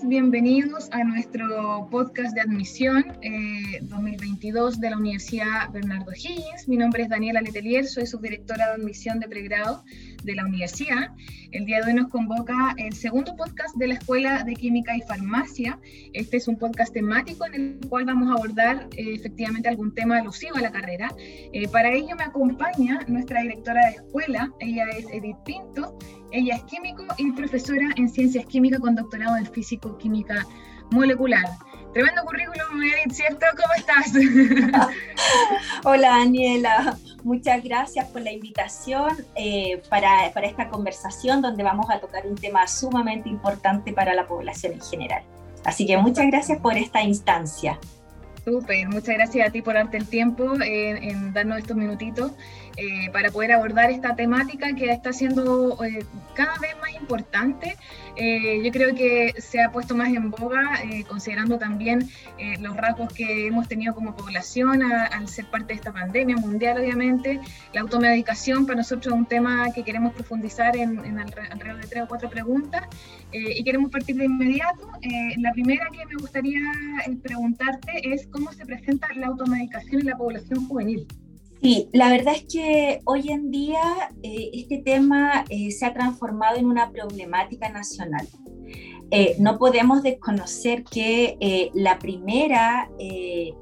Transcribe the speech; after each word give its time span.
bienvenidos 0.00 0.88
a 0.90 1.04
nuestro 1.04 1.86
podcast 1.90 2.34
de 2.34 2.40
admisión 2.40 3.04
2022 3.82 4.74
eh, 4.74 4.78
de 4.80 4.90
la 4.90 4.96
Universidad 4.96 5.70
Bernardo 5.70 6.12
Higgins. 6.12 6.66
Mi 6.66 6.78
nombre 6.78 7.02
es 7.02 7.10
Daniela 7.10 7.42
Letelier, 7.42 7.86
soy 7.86 8.06
subdirectora 8.06 8.68
de 8.68 8.82
admisión 8.82 9.20
de 9.20 9.28
pregrado 9.28 9.84
de 10.24 10.34
la 10.34 10.44
universidad. 10.44 11.10
El 11.50 11.66
día 11.66 11.80
de 11.80 11.86
hoy 11.86 11.94
nos 11.94 12.08
convoca 12.08 12.74
el 12.78 12.92
segundo 12.94 13.34
podcast 13.36 13.76
de 13.76 13.88
la 13.88 13.94
Escuela 13.94 14.42
de 14.44 14.54
Química 14.54 14.96
y 14.96 15.00
Farmacia. 15.02 15.78
Este 16.12 16.36
es 16.36 16.48
un 16.48 16.58
podcast 16.58 16.92
temático 16.92 17.46
en 17.46 17.54
el 17.54 17.88
cual 17.88 18.04
vamos 18.06 18.30
a 18.30 18.34
abordar 18.34 18.88
eh, 18.96 19.14
efectivamente 19.14 19.68
algún 19.68 19.94
tema 19.94 20.18
alusivo 20.18 20.56
a 20.56 20.60
la 20.60 20.72
carrera. 20.72 21.12
Eh, 21.18 21.68
para 21.68 21.92
ello 21.92 22.16
me 22.16 22.24
acompaña 22.24 23.00
nuestra 23.08 23.42
directora 23.42 23.86
de 23.86 23.92
escuela, 23.92 24.52
ella 24.60 24.86
es 24.96 25.06
Edith 25.12 25.36
Pinto. 25.44 25.98
Ella 26.32 26.56
es 26.56 26.64
químico 26.64 27.04
y 27.18 27.30
profesora 27.32 27.90
en 27.96 28.08
ciencias 28.08 28.46
químicas 28.46 28.80
con 28.80 28.94
doctorado 28.94 29.36
en 29.36 29.44
físico-química 29.44 30.46
molecular. 30.90 31.44
Tremendo 31.92 32.22
currículum, 32.24 32.82
Edith, 32.82 33.12
¿cierto? 33.12 33.44
¿Cómo 33.50 33.74
estás? 33.76 34.12
Hola, 35.84 36.08
Daniela. 36.08 36.96
Muchas 37.22 37.62
gracias 37.62 38.08
por 38.08 38.22
la 38.22 38.32
invitación 38.32 39.10
eh, 39.34 39.82
para, 39.90 40.32
para 40.32 40.46
esta 40.46 40.68
conversación 40.68 41.42
donde 41.42 41.62
vamos 41.62 41.90
a 41.90 42.00
tocar 42.00 42.26
un 42.26 42.34
tema 42.34 42.66
sumamente 42.66 43.28
importante 43.28 43.92
para 43.92 44.14
la 44.14 44.26
población 44.26 44.72
en 44.72 44.80
general. 44.80 45.22
Así 45.64 45.86
que 45.86 45.98
muchas 45.98 46.26
gracias 46.28 46.58
por 46.60 46.78
esta 46.78 47.02
instancia. 47.02 47.78
Súper, 48.44 48.88
muchas 48.88 49.14
gracias 49.14 49.48
a 49.48 49.52
ti 49.52 49.60
por 49.60 49.74
darte 49.74 49.98
el 49.98 50.08
tiempo 50.08 50.54
en 50.60 51.32
darnos 51.32 51.58
estos 51.58 51.76
minutitos 51.76 52.32
eh, 52.76 53.10
para 53.12 53.30
poder 53.30 53.52
abordar 53.52 53.90
esta 53.90 54.16
temática 54.16 54.74
que 54.74 54.90
está 54.90 55.12
siendo 55.12 55.78
eh, 55.84 56.04
cada 56.34 56.58
vez 56.58 56.74
más 56.80 56.92
importante. 56.98 57.76
Eh, 58.16 58.60
yo 58.64 58.70
creo 58.70 58.94
que 58.94 59.34
se 59.38 59.60
ha 59.60 59.70
puesto 59.70 59.94
más 59.94 60.08
en 60.08 60.30
boga, 60.30 60.80
considerando 61.08 61.58
también 61.58 62.08
los 62.60 62.76
rasgos 62.76 63.12
que 63.12 63.46
hemos 63.46 63.68
tenido 63.68 63.94
como 63.94 64.14
población 64.14 64.82
al 64.82 65.28
ser 65.28 65.46
parte 65.46 65.68
de 65.68 65.74
esta 65.74 65.92
pandemia 65.92 66.36
mundial, 66.36 66.78
obviamente. 66.78 67.40
La 67.72 67.80
automedicación 67.80 68.66
para 68.66 68.78
nosotros 68.78 69.14
es 69.14 69.18
un 69.18 69.26
tema 69.26 69.70
que 69.72 69.82
queremos 69.82 70.12
profundizar 70.12 70.76
en, 70.76 71.04
en 71.04 71.18
alrededor 71.18 71.80
de 71.80 71.88
tres 71.88 72.02
o 72.04 72.08
cuatro 72.08 72.28
preguntas 72.28 72.82
y 73.32 73.62
queremos 73.64 73.90
partir 73.90 74.16
de 74.16 74.24
inmediato. 74.26 74.90
la 75.38 75.52
primera 75.52 75.86
que 75.90 76.04
me 76.06 76.16
gustaría 76.20 76.60
preguntarte 77.22 78.12
es 78.12 78.26
cómo 78.26 78.52
se 78.52 78.66
presenta 78.66 79.08
la 79.14 79.28
automedicación 79.28 80.00
en 80.00 80.06
la 80.06 80.16
población 80.16 80.66
juvenil. 80.66 81.06
Sí, 81.62 81.88
la 81.92 82.10
verdad 82.10 82.34
es 82.34 82.44
que 82.52 83.00
hoy 83.04 83.30
en 83.30 83.52
día 83.52 84.10
eh, 84.24 84.50
este 84.52 84.78
tema 84.78 85.44
eh, 85.48 85.70
se 85.70 85.86
ha 85.86 85.94
transformado 85.94 86.56
en 86.56 86.66
una 86.66 86.90
problemática 86.90 87.68
nacional. 87.68 88.26
Eh, 89.12 89.36
no 89.38 89.58
podemos 89.58 90.02
desconocer 90.02 90.82
que 90.82 91.70
la 91.74 91.98
primera 91.98 92.90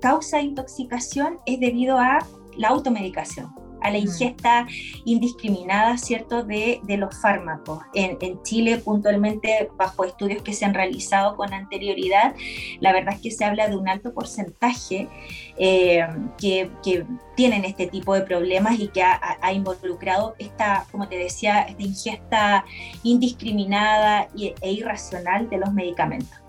causa 0.00 0.38
de 0.38 0.44
intoxicación 0.44 1.40
es 1.44 1.60
debido 1.60 1.98
a 1.98 2.24
la 2.56 2.68
automedicación 2.68 3.52
a 3.82 3.90
la 3.90 3.98
mm. 3.98 4.02
ingesta 4.02 4.66
indiscriminada, 5.04 5.96
¿cierto?, 5.98 6.42
de, 6.42 6.80
de 6.84 6.96
los 6.96 7.20
fármacos. 7.20 7.80
En, 7.94 8.18
en, 8.20 8.42
Chile, 8.42 8.78
puntualmente, 8.78 9.70
bajo 9.76 10.04
estudios 10.04 10.42
que 10.42 10.52
se 10.52 10.64
han 10.64 10.74
realizado 10.74 11.36
con 11.36 11.52
anterioridad, 11.52 12.34
la 12.80 12.92
verdad 12.92 13.14
es 13.14 13.20
que 13.20 13.30
se 13.30 13.44
habla 13.44 13.68
de 13.68 13.76
un 13.76 13.88
alto 13.88 14.12
porcentaje 14.12 15.08
eh, 15.56 16.06
que, 16.38 16.70
que, 16.82 17.04
tienen 17.36 17.64
este 17.64 17.86
tipo 17.86 18.12
de 18.12 18.20
problemas 18.20 18.78
y 18.78 18.88
que 18.88 19.02
ha, 19.02 19.18
ha, 19.40 19.52
involucrado 19.54 20.34
esta, 20.38 20.84
como 20.90 21.08
te 21.08 21.16
decía, 21.16 21.62
esta 21.62 21.82
ingesta 21.82 22.64
indiscriminada 23.02 24.28
e 24.36 24.72
irracional 24.72 25.48
de 25.48 25.56
los 25.56 25.72
medicamentos. 25.72 26.39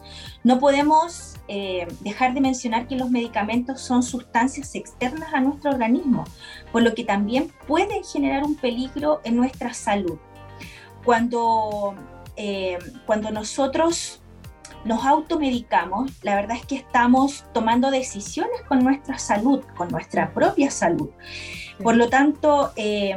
No 0.43 0.59
podemos 0.59 1.35
eh, 1.47 1.87
dejar 1.99 2.33
de 2.33 2.41
mencionar 2.41 2.87
que 2.87 2.95
los 2.95 3.11
medicamentos 3.11 3.81
son 3.81 4.01
sustancias 4.01 4.73
externas 4.73 5.33
a 5.33 5.39
nuestro 5.39 5.71
organismo, 5.71 6.23
por 6.71 6.81
lo 6.81 6.95
que 6.95 7.03
también 7.03 7.51
pueden 7.67 8.03
generar 8.03 8.43
un 8.43 8.55
peligro 8.55 9.21
en 9.23 9.35
nuestra 9.35 9.73
salud. 9.73 10.17
Cuando, 11.05 11.93
eh, 12.37 12.79
cuando 13.05 13.29
nosotros 13.31 14.21
nos 14.83 15.05
automedicamos, 15.05 16.11
la 16.23 16.35
verdad 16.35 16.57
es 16.57 16.65
que 16.65 16.75
estamos 16.75 17.45
tomando 17.53 17.91
decisiones 17.91 18.61
con 18.67 18.79
nuestra 18.79 19.19
salud, 19.19 19.63
con 19.77 19.89
nuestra 19.89 20.33
propia 20.33 20.71
salud. 20.71 21.09
Por 21.83 21.97
lo 21.97 22.09
tanto, 22.09 22.71
eh, 22.75 23.15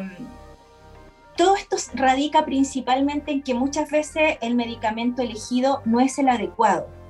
todo 1.36 1.56
esto 1.56 1.76
radica 1.94 2.44
principalmente 2.44 3.32
en 3.32 3.42
que 3.42 3.54
muchas 3.54 3.90
veces 3.90 4.36
el 4.40 4.54
medicamento 4.54 5.22
elegido 5.22 5.80
no 5.84 6.00
es 6.00 6.18
el 6.18 6.28
adecuado. 6.28 7.03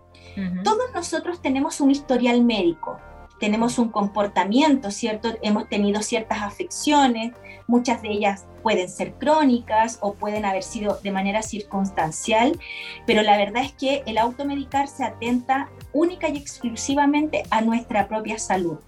Todos 0.63 0.93
nosotros 0.95 1.41
tenemos 1.41 1.81
un 1.81 1.91
historial 1.91 2.43
médico, 2.43 2.99
tenemos 3.39 3.79
un 3.79 3.89
comportamiento, 3.91 4.91
¿cierto? 4.91 5.29
Hemos 5.43 5.69
tenido 5.69 6.03
ciertas 6.03 6.43
afecciones, 6.43 7.35
muchas 7.67 8.03
de 8.03 8.11
ellas 8.11 8.47
pueden 8.63 8.89
ser 8.89 9.13
crónicas 9.15 9.99
o 10.01 10.15
pueden 10.15 10.45
haber 10.45 10.63
sido 10.63 10.99
de 11.03 11.11
manera 11.11 11.43
circunstancial, 11.43 12.59
pero 13.07 13.23
la 13.23 13.37
verdad 13.37 13.63
es 13.65 13.73
que 13.73 14.03
el 14.07 14.19
automedicar 14.19 14.89
se 14.89 15.05
atenta 15.05 15.69
única 15.93 16.29
y 16.29 16.37
exclusivamente 16.37 17.43
a 17.51 17.61
nuestra 17.61 18.09
propia 18.09 18.39
salud. 18.39 18.79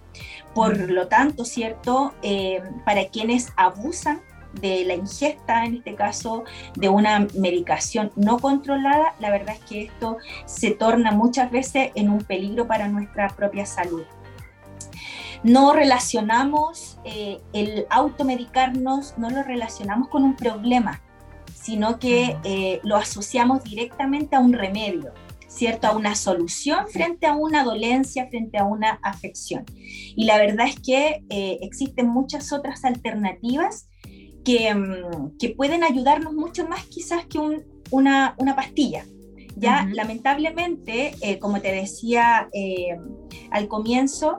Por 0.54 0.90
lo 0.90 1.08
tanto, 1.08 1.44
¿cierto? 1.44 2.14
Eh, 2.22 2.62
para 2.86 3.08
quienes 3.08 3.52
abusan 3.56 4.22
de 4.60 4.84
la 4.84 4.94
ingesta, 4.94 5.64
en 5.64 5.76
este 5.76 5.94
caso, 5.94 6.44
de 6.74 6.88
una 6.88 7.26
medicación 7.34 8.12
no 8.16 8.38
controlada, 8.38 9.14
la 9.18 9.30
verdad 9.30 9.56
es 9.56 9.64
que 9.64 9.82
esto 9.82 10.18
se 10.44 10.70
torna 10.70 11.12
muchas 11.12 11.50
veces 11.50 11.90
en 11.94 12.10
un 12.10 12.18
peligro 12.18 12.66
para 12.66 12.88
nuestra 12.88 13.28
propia 13.28 13.66
salud. 13.66 14.04
No 15.42 15.72
relacionamos 15.72 16.98
eh, 17.04 17.40
el 17.52 17.86
automedicarnos, 17.90 19.16
no 19.18 19.30
lo 19.30 19.42
relacionamos 19.42 20.08
con 20.08 20.24
un 20.24 20.34
problema, 20.34 21.02
sino 21.54 21.98
que 21.98 22.36
eh, 22.44 22.80
lo 22.82 22.96
asociamos 22.96 23.62
directamente 23.64 24.36
a 24.36 24.40
un 24.40 24.52
remedio. 24.52 25.12
¿cierto? 25.56 25.86
A 25.86 25.96
una 25.96 26.14
solución 26.14 26.86
frente 26.88 27.26
a 27.26 27.34
una 27.34 27.64
dolencia, 27.64 28.28
frente 28.28 28.58
a 28.58 28.64
una 28.64 28.98
afección. 29.02 29.64
Y 29.78 30.24
la 30.24 30.38
verdad 30.38 30.66
es 30.66 30.78
que 30.78 31.24
eh, 31.30 31.58
existen 31.62 32.08
muchas 32.08 32.52
otras 32.52 32.84
alternativas 32.84 33.88
Mm, 34.46 35.36
que, 35.38 35.50
pueden 35.50 35.82
ayudarnos 35.82 36.32
mucho 36.32 36.68
más 36.68 36.84
quizás 36.86 37.26
que 37.26 37.38
una, 37.90 38.36
pastilla. 38.54 39.04
Ya, 39.58 39.88
lamentablemente, 39.90 41.14
eh, 41.22 41.38
como 41.38 41.62
te 41.62 41.72
decía 41.72 42.48
eh, 42.52 42.98
al 43.50 43.68
comienzo, 43.68 44.36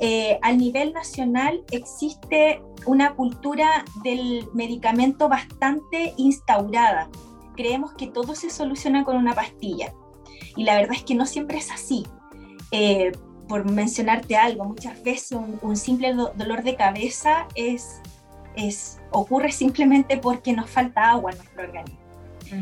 eh, 0.00 0.40
al 0.42 0.58
nivel 0.58 0.92
nacional 0.92 1.62
existe 1.70 2.60
una 2.84 3.14
cultura 3.14 3.84
del 4.02 4.44
medicamento 4.54 5.28
bastante 5.28 6.14
instaurada. 6.16 7.08
Creemos 7.54 7.94
que 7.94 8.08
todo 8.08 8.34
se 8.34 8.50
soluciona 8.50 9.04
con 9.04 9.16
una 9.16 9.34
pastilla. 9.34 9.94
Y 10.56 10.64
la 10.64 10.74
verdad 10.74 10.96
es 10.96 11.04
que 11.04 11.14
no 11.14 11.26
siempre 11.26 11.58
es 11.58 11.70
así. 11.70 12.04
por 13.48 13.70
mencionarte 13.70 14.34
algo, 14.36 14.64
muchas 14.64 15.00
veces 15.04 15.38
un 15.62 15.76
simple 15.76 16.12
dolor 16.12 16.64
de 16.64 16.74
cabeza 16.74 17.46
es 17.54 18.02
es, 18.56 18.98
ocurre 19.10 19.52
simplemente 19.52 20.16
porque 20.16 20.52
nos 20.52 20.68
falta 20.68 21.10
agua 21.10 21.32
en 21.32 21.38
nuestro 21.38 21.62
organismo. 21.62 22.06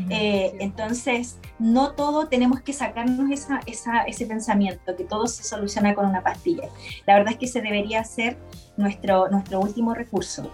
Eh, 0.09 0.55
entonces, 0.59 1.37
no 1.59 1.93
todo 1.93 2.27
tenemos 2.27 2.61
que 2.61 2.73
sacarnos 2.73 3.29
esa, 3.31 3.59
ese 4.07 4.25
pensamiento, 4.25 4.95
que 4.95 5.03
todo 5.03 5.27
se 5.27 5.43
soluciona 5.43 5.93
con 5.93 6.07
una 6.07 6.23
pastilla. 6.23 6.69
La 7.05 7.15
verdad 7.15 7.33
es 7.33 7.39
que 7.39 7.45
ese 7.45 7.61
debería 7.61 8.03
ser 8.03 8.37
nuestro, 8.77 9.29
nuestro 9.29 9.59
último 9.59 9.93
recurso. 9.93 10.51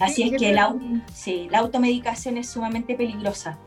Así 0.00 0.24
es 0.24 0.38
que 0.38 0.52
la, 0.52 0.74
sí, 1.14 1.48
la 1.50 1.60
automedicación 1.60 2.36
es 2.36 2.48
sumamente 2.48 2.94
peligrosa. 2.94 3.58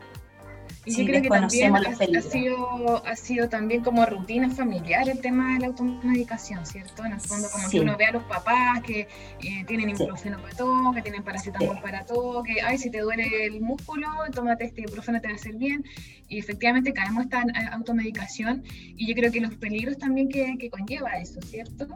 Y 0.88 0.96
yo 0.96 1.04
creo 1.04 1.22
que 1.22 1.28
también 1.28 1.76
ha, 1.76 2.22
sido, 2.22 3.06
ha 3.06 3.16
sido 3.16 3.48
también 3.50 3.82
como 3.82 4.06
rutina 4.06 4.48
familiar 4.48 5.06
el 5.06 5.20
tema 5.20 5.54
de 5.54 5.60
la 5.60 5.66
automedicación, 5.66 6.64
¿cierto? 6.64 7.04
En 7.04 7.12
el 7.12 7.20
fondo, 7.20 7.48
como 7.52 7.68
que 7.68 7.80
uno 7.80 7.96
ve 7.98 8.06
a 8.06 8.12
los 8.12 8.22
papás 8.24 8.82
que 8.82 9.00
eh, 9.00 9.64
tienen 9.66 9.90
ibuprofeno 9.90 10.40
para 10.40 10.56
todo, 10.56 10.92
que 10.92 11.02
tienen 11.02 11.22
paracetamol 11.22 11.78
para 11.82 12.06
todo, 12.06 12.42
que, 12.42 12.62
ay, 12.62 12.78
si 12.78 12.90
te 12.90 13.00
duele 13.00 13.44
el 13.44 13.60
músculo, 13.60 14.08
tómate 14.34 14.64
este 14.64 14.80
ibuprofeno, 14.80 15.20
te 15.20 15.26
va 15.26 15.34
a 15.34 15.36
hacer 15.36 15.56
bien. 15.56 15.84
Y 16.26 16.38
efectivamente 16.38 16.92
caemos 16.94 17.24
esta 17.24 17.42
eh, 17.42 17.68
automedicación 17.72 18.62
y 18.96 19.06
yo 19.06 19.14
creo 19.14 19.30
que 19.30 19.40
los 19.40 19.54
peligros 19.56 19.98
también 19.98 20.30
que, 20.30 20.56
que 20.58 20.70
conlleva 20.70 21.18
eso, 21.18 21.40
¿cierto? 21.42 21.86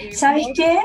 Eh, 0.00 0.14
¿Sabes 0.14 0.46
qué? 0.54 0.78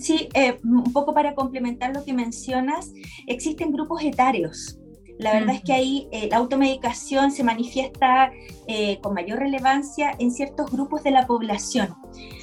Sí, 0.00 0.28
un 0.62 0.92
poco 0.92 1.12
para 1.12 1.34
complementar 1.34 1.94
lo 1.94 2.02
que 2.02 2.14
mencionas, 2.14 2.92
existen 3.26 3.72
grupos 3.72 4.02
etarios. 4.02 4.78
La 5.18 5.32
verdad 5.32 5.54
es 5.54 5.62
que 5.62 5.72
ahí 5.72 6.08
eh, 6.10 6.28
la 6.30 6.38
automedicación 6.38 7.30
se 7.30 7.44
manifiesta 7.44 8.32
eh, 8.66 8.98
con 9.00 9.14
mayor 9.14 9.38
relevancia 9.38 10.12
en 10.18 10.30
ciertos 10.32 10.70
grupos 10.70 11.02
de 11.02 11.12
la 11.12 11.26
población. 11.26 11.94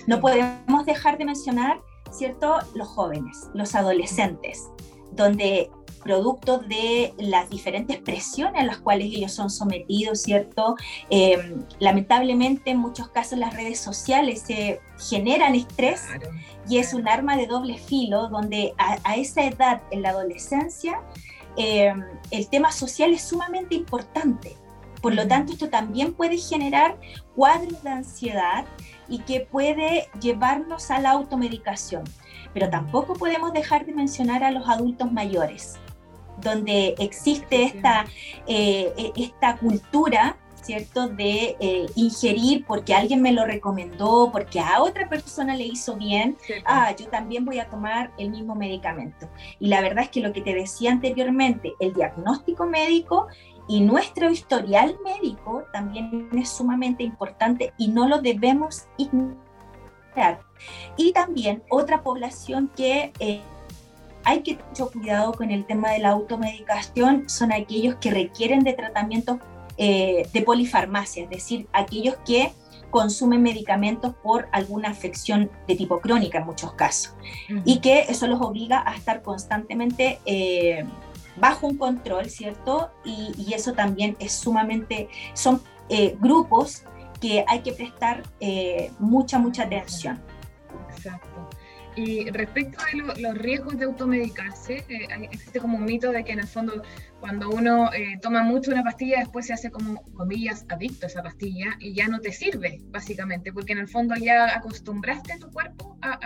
No 0.08 0.22
podemos 0.22 0.86
dejar 0.86 1.18
de 1.18 1.26
mencionar, 1.26 1.82
¿cierto?, 2.12 2.60
los 2.76 2.88
jóvenes, 2.88 3.50
los 3.54 3.76
adolescentes. 3.76 4.70
donde 5.14 5.70
producto 6.02 6.60
de 6.60 7.14
las 7.18 7.50
diferentes 7.50 8.00
presiones 8.00 8.62
a 8.62 8.66
las 8.66 8.80
cuales 8.80 9.08
ellos 9.08 9.32
son 9.32 9.50
sometidos, 9.50 10.22
¿cierto? 10.22 10.76
Eh, 11.10 11.56
lamentablemente 11.80 12.72
en 12.72 12.78
muchos 12.78 13.10
casos 13.10 13.40
las 13.40 13.56
redes 13.56 13.80
sociales 13.80 14.44
se 14.46 14.82
generan 15.10 15.56
estrés 15.56 16.06
y 16.68 16.78
es 16.78 16.94
un 16.94 17.08
arma 17.08 17.38
de 17.38 17.48
doble 17.48 17.78
filo 17.78 18.28
donde 18.30 18.74
a, 18.78 19.16
esa 19.16 19.46
edad, 19.46 19.82
en 19.92 20.02
la 20.02 20.10
adolescencia, 20.10 21.02
eh, 21.58 21.94
el 22.32 22.48
tema 22.48 22.72
social 22.72 23.12
es 23.14 23.24
sumamente 23.24 23.76
importante. 23.76 24.56
Por 25.02 25.16
lo 25.16 25.28
tanto, 25.28 25.54
esto 25.54 25.70
también 25.70 26.14
puede 26.14 26.38
generar 26.38 26.98
cuadros 27.36 27.82
de 27.84 27.90
ansiedad 27.90 28.66
y 29.08 29.20
que 29.20 29.42
puede 29.42 30.10
llevarnos 30.22 30.92
a 30.92 31.00
la 31.00 31.12
automedicación. 31.12 32.04
Pero 32.54 32.70
tampoco 32.70 33.14
podemos 33.14 33.52
dejar 33.54 33.86
de 33.86 33.94
mencionar 33.94 34.44
a 34.44 34.52
los 34.52 34.68
adultos 34.70 35.12
mayores 35.12 35.80
donde 36.42 36.96
existe 36.98 37.64
esta, 37.64 38.06
eh, 38.48 38.92
e, 38.98 39.12
esta 39.16 39.58
cultura 39.58 40.38
¿cierto? 40.62 41.08
De 41.08 41.58
eh, 41.60 41.86
ingerir 41.96 42.66
porque 42.66 42.94
alguien 42.94 43.22
me 43.22 43.32
lo 43.32 43.46
recomendó, 43.46 44.30
porque 44.32 44.60
a 44.60 44.82
otra 44.82 45.10
persona 45.10 45.56
le 45.56 45.66
hizo 45.66 45.96
bien, 45.96 46.38
ah, 46.66 46.96
yo 46.96 47.08
también 47.08 47.46
voy 47.46 47.60
a 47.60 47.70
tomar 47.70 48.12
el 48.18 48.30
mismo 48.30 48.56
medicamento. 48.56 49.30
Y 49.60 49.68
la 49.68 49.82
verdad 49.82 50.06
es 50.06 50.10
que 50.10 50.22
lo 50.22 50.34
que 50.34 50.42
te 50.42 50.54
decía 50.54 50.92
anteriormente, 50.92 51.74
el 51.80 51.94
diagnóstico 51.94 52.66
médico 52.66 53.28
y 53.68 53.82
nuestro 53.82 54.30
historial 54.30 54.98
médico 55.04 55.64
también 55.74 56.30
es 56.34 56.50
sumamente 56.50 57.04
importante 57.04 57.74
y 57.78 57.88
no 57.88 58.08
lo 58.08 58.22
debemos 58.22 58.86
ignorar. 58.98 60.42
Y 60.98 61.12
también 61.14 61.64
otra 61.70 62.04
población 62.04 62.72
que... 62.76 63.12
Eh, 63.20 63.42
hay 64.24 64.44
que 64.44 64.54
tener 64.54 64.70
mucho 64.70 64.92
cuidado 64.92 65.34
con 65.34 65.52
el 65.52 65.66
tema 65.66 65.92
de 65.92 66.00
la 66.00 66.10
automedicación, 66.10 67.28
son 67.28 67.52
aquellos 67.52 67.96
que 67.96 68.12
requieren 68.12 68.64
de 68.64 68.74
tratamientos 68.74 69.40
eh, 69.78 70.28
de 70.34 70.42
polifarmacia, 70.42 71.24
es 71.24 71.30
decir, 71.30 71.68
aquellos 71.74 72.16
que 72.26 72.52
consumen 72.90 73.42
medicamentos 73.42 74.14
por 74.22 74.50
alguna 74.52 74.90
afección 74.90 75.50
de 75.68 75.76
tipo 75.76 76.02
crónica 76.02 76.40
en 76.40 76.46
muchos 76.46 76.74
casos, 76.74 77.16
y 77.64 77.80
que 77.80 78.02
eso 78.10 78.28
los 78.28 78.42
obliga 78.42 78.84
a 78.86 78.96
estar 78.96 79.22
constantemente 79.22 80.20
eh, 80.26 80.86
bajo 81.38 81.68
un 81.68 81.78
control, 81.78 82.30
¿cierto? 82.30 82.92
Y, 83.06 83.54
eso 83.54 83.74
también 83.74 84.18
es 84.20 84.34
sumamente, 84.34 85.08
son 85.34 85.62
eh, 85.90 86.18
grupos 86.20 86.84
que 87.22 87.46
hay 87.48 87.62
que 87.62 87.72
prestar 87.72 88.24
mucha, 89.00 89.40
mucha 89.40 89.64
atención. 89.64 90.20
Exacto. 90.90 91.50
Y 91.96 92.30
respecto 92.30 92.80
a 92.82 93.20
los 93.20 93.38
riesgos 93.38 93.78
de 93.78 93.86
automedicarse, 93.86 94.86
existe 95.32 95.60
como 95.60 95.78
un 95.78 95.86
mito 95.86 96.12
de 96.12 96.24
que 96.24 96.32
en 96.32 96.40
el 96.40 96.48
fondo 96.48 96.82
cuando 97.22 97.50
uno 97.50 97.94
eh, 97.94 98.18
toma 98.22 98.44
mucho 98.44 98.72
una 98.72 98.84
pastilla 98.84 99.20
después 99.20 99.46
se 99.46 99.54
hace 99.54 99.70
como, 99.70 100.04
comillas, 100.14 100.66
adicto 100.68 101.06
a 101.06 101.08
esa 101.08 101.24
pastilla 101.24 101.78
y 101.80 101.94
ya 101.94 102.08
no 102.08 102.20
te 102.20 102.34
sirve, 102.34 102.82
básicamente, 102.90 103.54
porque 103.54 103.74
en 103.74 103.80
el 103.80 103.88
fondo 103.88 104.16
ya 104.16 104.58
acostumbraste 104.58 105.34
a 105.34 105.38
tu 105.38 105.50
cuerpo 105.52 105.98
a, 106.02 106.18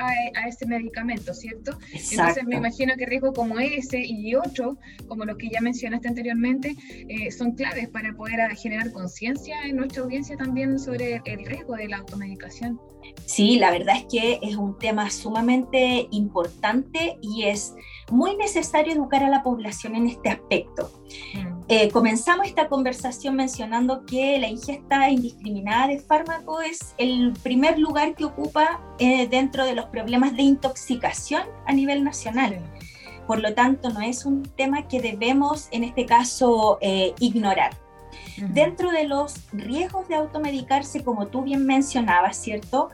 ese 0.47 0.65
medicamento, 0.65 1.33
¿cierto? 1.33 1.77
Entonces 1.92 2.45
me 2.45 2.56
imagino 2.56 2.94
que 2.97 3.06
riesgos 3.06 3.33
como 3.36 3.59
ese 3.59 4.00
y 4.03 4.33
otro, 4.36 4.77
como 5.07 5.25
los 5.25 5.38
que 5.38 5.50
ya 5.50 5.59
mencionaste 5.59 6.07
anteriormente, 6.07 6.75
eh, 7.09 7.30
son 7.30 7.51
claves 7.51 7.89
para 7.89 8.13
poder 8.13 8.56
generar 8.56 8.91
conciencia 8.91 9.63
en 9.65 9.75
nuestra 9.75 10.03
audiencia 10.03 10.38
también 10.38 10.80
sobre 10.80 11.21
el 11.25 11.45
riesgo 11.45 11.75
de 11.75 11.89
la 11.89 11.98
automedicación. 11.98 12.80
Sí, 13.25 13.57
la 13.57 13.71
verdad 13.71 13.98
es 13.98 14.06
que 14.06 14.39
es 14.41 14.56
un 14.56 14.77
tema 14.77 15.09
sumamente 15.09 16.07
importante 16.12 17.18
y 17.21 17.44
es 17.44 17.75
muy 18.12 18.36
necesario 18.38 18.94
educar 18.94 19.24
a 19.24 19.30
la 19.30 19.44
población 19.44 19.95
en 19.95 20.07
este 20.07 20.30
aspecto. 20.30 20.84
Mm. 21.33 21.63
Eh, 21.67 21.89
comenzamos 21.91 22.47
esta 22.47 22.67
conversación 22.67 23.35
mencionando 23.35 24.05
que 24.05 24.37
la 24.39 24.47
ingesta 24.47 25.09
indiscriminada 25.09 25.87
de 25.87 25.99
fármaco 25.99 26.61
es 26.61 26.93
el 26.97 27.33
primer 27.43 27.79
lugar 27.79 28.15
que 28.15 28.25
ocupa 28.25 28.81
eh, 28.99 29.27
dentro 29.27 29.65
de 29.65 29.73
los 29.73 29.85
problemas 29.85 30.35
de 30.35 30.43
intoxicación 30.43 31.43
a 31.65 31.73
nivel 31.73 32.03
nacional. 32.03 32.59
Por 33.27 33.39
lo 33.39 33.53
tanto, 33.53 33.89
no 33.89 34.01
es 34.01 34.25
un 34.25 34.43
tema 34.43 34.87
que 34.87 35.01
debemos, 35.01 35.67
en 35.71 35.83
este 35.83 36.05
caso, 36.05 36.77
eh, 36.81 37.13
ignorar. 37.19 37.75
Dentro 38.49 38.91
de 38.91 39.05
los 39.05 39.35
riesgos 39.53 40.07
de 40.09 40.15
automedicarse, 40.15 41.03
como 41.03 41.27
tú 41.27 41.43
bien 41.43 41.65
mencionabas, 41.65 42.35
¿cierto? 42.35 42.89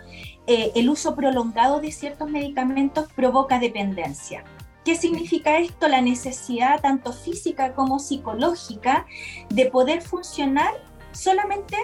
Eh, 0.47 0.71
el 0.75 0.89
uso 0.89 1.15
prolongado 1.15 1.79
de 1.81 1.91
ciertos 1.91 2.29
medicamentos 2.29 3.07
provoca 3.15 3.59
dependencia. 3.59 4.43
¿Qué 4.83 4.95
significa 4.95 5.59
esto? 5.59 5.87
La 5.87 6.01
necesidad 6.01 6.81
tanto 6.81 7.13
física 7.13 7.73
como 7.73 7.99
psicológica 7.99 9.05
de 9.49 9.65
poder 9.67 10.01
funcionar, 10.01 10.73
solamente 11.11 11.77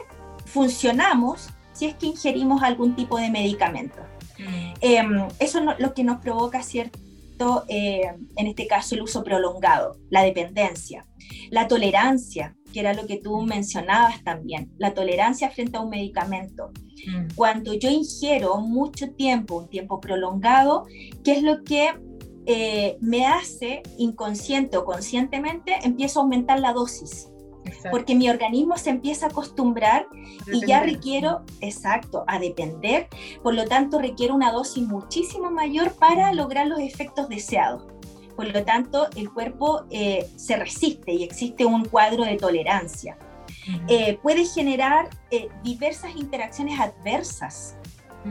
funcionamos 0.45 1.49
si 1.73 1.85
es 1.85 1.95
que 1.95 2.07
ingerimos 2.07 2.63
algún 2.63 2.95
tipo 2.95 3.17
de 3.17 3.29
medicamento. 3.29 4.01
Em, 4.81 5.27
eso 5.39 5.59
es 5.59 5.79
lo 5.79 5.93
que 5.93 6.03
nos 6.03 6.19
provoca, 6.19 6.61
¿cierto? 6.63 7.65
Eh, 7.67 8.01
en 8.35 8.47
este 8.47 8.67
caso, 8.67 8.95
el 8.95 9.03
uso 9.03 9.23
prolongado, 9.23 9.97
la 10.09 10.23
dependencia, 10.23 11.05
la 11.51 11.67
tolerancia, 11.67 12.55
que 12.73 12.79
era 12.79 12.93
lo 12.93 13.05
que 13.05 13.17
tú 13.17 13.41
mencionabas 13.41 14.23
también, 14.23 14.71
la 14.77 14.93
tolerancia 14.93 15.49
frente 15.49 15.77
a 15.77 15.81
un 15.81 15.89
medicamento. 15.89 16.71
Mm. 17.07 17.35
Cuando 17.35 17.73
yo 17.73 17.89
ingiero 17.89 18.57
mucho 18.57 19.11
tiempo, 19.11 19.57
un 19.57 19.69
tiempo 19.69 19.99
prolongado, 19.99 20.85
¿qué 21.23 21.33
es 21.33 21.43
lo 21.43 21.63
que 21.63 21.93
eh, 22.47 22.97
me 23.01 23.27
hace 23.27 23.83
inconsciente 23.97 24.77
o 24.77 24.85
conscientemente? 24.85 25.75
Empiezo 25.83 26.19
a 26.19 26.23
aumentar 26.23 26.59
la 26.59 26.73
dosis. 26.73 27.29
Porque 27.91 28.15
mi 28.15 28.29
organismo 28.29 28.77
se 28.77 28.91
empieza 28.91 29.25
a 29.25 29.29
acostumbrar 29.29 30.07
y 30.51 30.65
ya 30.65 30.83
requiero, 30.83 31.41
exacto, 31.59 32.23
a 32.25 32.39
depender. 32.39 33.09
Por 33.43 33.55
lo 33.55 33.65
tanto, 33.65 33.99
requiero 33.99 34.35
una 34.35 34.53
dosis 34.53 34.87
muchísimo 34.87 35.51
mayor 35.51 35.91
para 35.91 36.31
lograr 36.31 36.67
los 36.67 36.79
efectos 36.79 37.27
deseados. 37.27 37.83
Por 38.37 38.47
lo 38.53 38.63
tanto, 38.63 39.09
el 39.17 39.29
cuerpo 39.33 39.83
eh, 39.89 40.29
se 40.37 40.55
resiste 40.55 41.11
y 41.11 41.23
existe 41.23 41.65
un 41.65 41.83
cuadro 41.83 42.23
de 42.23 42.37
tolerancia. 42.37 43.17
Eh, 43.89 44.17
puede 44.23 44.45
generar 44.45 45.09
diversas 45.61 46.15
interacciones 46.15 46.79
adversas 46.79 47.75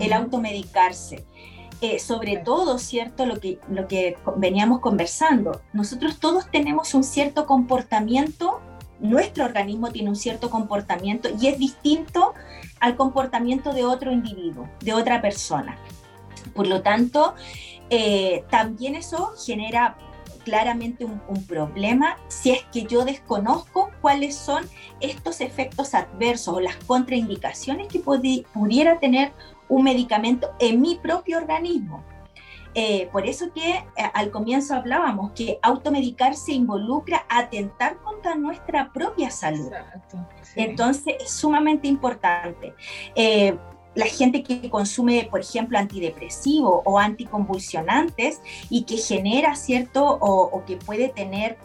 el 0.01 0.13
automedicarse. 0.13 1.25
Sobre 1.99 2.39
todo, 2.39 2.79
¿cierto? 2.79 3.27
Lo 3.27 3.39
que, 3.39 3.59
lo 3.69 3.87
que 3.87 4.17
veníamos 4.37 4.81
conversando. 4.81 5.61
Nosotros 5.73 6.19
todos 6.19 6.51
tenemos 6.51 6.95
un 6.95 7.05
cierto 7.05 7.47
comportamiento, 7.47 8.61
nuestro 8.99 9.45
organismo 9.45 9.91
tiene 9.91 10.09
un 10.09 10.17
cierto 10.17 10.51
comportamiento 10.51 11.29
y 11.41 11.49
es 11.49 11.59
distinto 11.59 12.33
al 12.81 12.97
comportamiento 12.97 13.73
de 13.73 13.85
otro 13.85 14.13
individuo, 14.13 14.69
de 14.81 14.95
otra 14.95 15.21
persona. 15.21 15.79
Por 16.55 16.67
lo 16.67 16.83
tanto, 16.83 17.35
eh, 17.91 18.45
también 18.51 18.95
eso 18.95 19.35
genera 19.45 19.97
claramente 20.45 21.05
un, 21.05 21.45
problema 21.49 22.17
si 22.29 22.53
es 22.53 22.63
que 22.73 22.85
yo 22.85 23.05
desconozco 23.05 23.91
cuáles 24.01 24.37
son 24.37 24.65
estos 25.01 25.41
efectos 25.41 25.93
adversos 25.93 26.55
o 26.55 26.61
las 26.61 26.77
contraindicaciones 26.87 27.89
que 27.89 27.99
pudiera 27.99 29.01
tener 29.01 29.33
un 29.69 29.85
medicamento 29.85 30.51
en 30.59 30.81
mi 30.81 30.97
propio 30.97 31.39
organismo. 31.39 32.05
Eh, 32.75 33.09
por 33.11 33.27
eso 33.27 33.51
que 33.55 33.71
eh, 33.71 33.85
al 34.13 34.31
comienzo 34.31 34.75
hablábamos 34.75 35.33
que 35.33 35.59
automedicarse 35.63 36.53
involucra 36.53 37.25
atentar 37.31 37.97
contra 38.03 38.35
nuestra 38.35 38.93
propia 38.93 39.31
salud. 39.31 39.71
Entonces 40.57 41.15
es 41.21 41.31
sumamente 41.31 41.89
importante 41.89 42.75
la 43.97 44.07
gente 44.07 44.43
que 44.43 44.69
consume, 44.69 45.27
por 45.29 45.41
ejemplo, 45.41 45.79
antidepresivos 45.79 46.83
o 46.85 46.99
anticonvulsionantes 46.99 48.41
y 48.69 48.83
que 48.83 48.99
genera, 48.99 49.57
¿cierto? 49.57 50.07
O, 50.21 50.63
que 50.67 50.77
puede 50.77 51.09
tener 51.09 51.57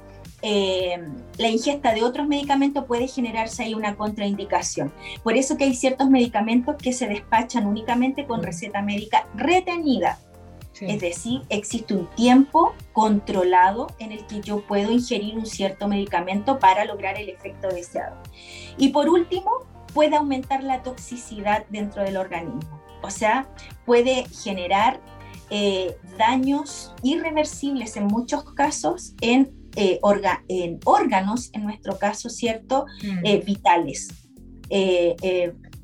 eh, 0.41 0.97
la 1.37 1.49
ingesta 1.49 1.93
de 1.93 2.03
otros 2.03 2.27
medicamentos 2.27 2.85
puede 2.85 3.07
generarse 3.07 3.63
ahí 3.63 3.73
una 3.73 3.95
contraindicación. 3.95 4.91
Por 5.23 5.37
eso 5.37 5.57
que 5.57 5.65
hay 5.65 5.75
ciertos 5.75 6.09
medicamentos 6.09 6.75
que 6.77 6.93
se 6.93 7.07
despachan 7.07 7.67
únicamente 7.67 8.25
con 8.25 8.41
receta 8.41 8.81
médica 8.81 9.27
retenida. 9.35 10.19
Es 10.79 10.99
decir, 10.99 11.41
existe 11.49 11.93
un 11.93 12.07
tiempo 12.15 12.73
controlado 12.91 13.87
en 13.99 14.11
el 14.11 14.25
que 14.25 14.41
yo 14.41 14.65
puedo 14.65 14.91
ingerir 14.91 15.37
un 15.37 15.45
cierto 15.45 15.87
medicamento 15.87 16.57
para 16.57 16.85
lograr 16.85 17.19
el 17.19 17.29
efecto 17.29 17.67
deseado. 17.67 18.17
Y 18.77 18.89
por 18.89 19.07
último, 19.07 19.51
puede 19.93 20.15
aumentar 20.15 20.63
la 20.63 20.81
toxicidad 20.81 21.65
dentro 21.69 22.03
del 22.03 22.17
organismo. 22.17 22.81
O 23.03 23.11
sea, 23.11 23.47
puede 23.85 24.25
generar 24.29 24.99
eh, 25.49 25.97
daños 26.17 26.93
irreversibles 27.03 27.97
en 27.97 28.05
muchos 28.05 28.43
casos 28.53 29.13
en, 29.21 29.51
eh, 29.75 29.99
en, 30.47 30.79
órganos, 30.85 31.49
en 31.53 31.63
nuestro 31.63 31.97
caso, 31.97 32.29
¿cierto? 32.29 32.85
Mm. 33.03 33.25
Eh, 33.25 33.43
vitales. 33.45 34.09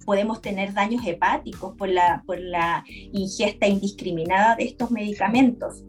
podemos 0.06 0.42
tener 0.42 0.74
daños 0.74 1.06
hepáticos 1.06 1.76
por 1.76 1.90
la, 1.90 2.24
por 2.26 2.40
la 2.40 2.84
ingesta 3.12 3.68
indiscriminada 3.68 4.56
de 4.56 4.64
estos 4.66 4.90
medicamentos. 4.92 5.84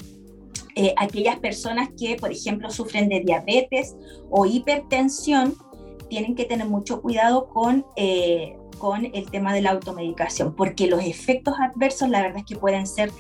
eh, 0.74 0.94
aquellas 0.96 1.38
personas 1.40 1.88
que, 1.98 2.16
por 2.16 2.30
ejemplo, 2.30 2.70
sufren 2.70 3.08
de 3.08 3.20
diabetes 3.20 3.96
o 4.30 4.46
hipertensión, 4.46 5.54
tienen 6.08 6.34
que 6.34 6.44
tener 6.44 6.66
mucho 6.66 7.02
cuidado 7.02 7.48
con, 7.48 7.84
eh, 7.96 8.56
con 8.78 9.04
el 9.12 9.30
tema 9.30 9.52
de 9.52 9.60
la 9.62 9.70
automedicación, 9.70 10.54
porque 10.54 10.86
los 10.86 11.02
efectos 11.04 11.54
adversos, 11.60 12.08
la 12.08 12.22
verdad 12.22 12.38
es 12.38 12.44
que 12.44 12.56
pueden 12.56 12.86
ser 12.86 13.10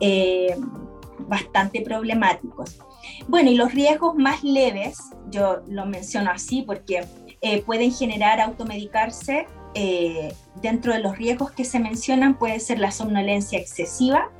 eh, 0.00 0.54
bastante 1.28 1.80
problemáticos. 1.80 2.78
Bueno, 3.28 3.50
y 3.50 3.54
los 3.54 3.72
riesgos 3.74 4.14
más 4.14 4.42
leves, 4.42 4.98
yo 5.30 5.62
lo 5.68 5.86
menciono 5.86 6.30
así 6.30 6.62
porque 6.62 7.06
pueden 7.66 7.92
generar 7.92 8.40
automedicarse. 8.40 9.46
dentro 10.62 10.92
de 10.92 11.00
los 11.00 11.16
riesgos 11.16 11.52
que 11.52 11.64
se 11.64 11.78
mencionan 11.78 12.38
puede 12.38 12.60
ser 12.60 12.78
la 12.78 12.90
somnolencia 12.90 13.58
excesiva, 13.58 14.30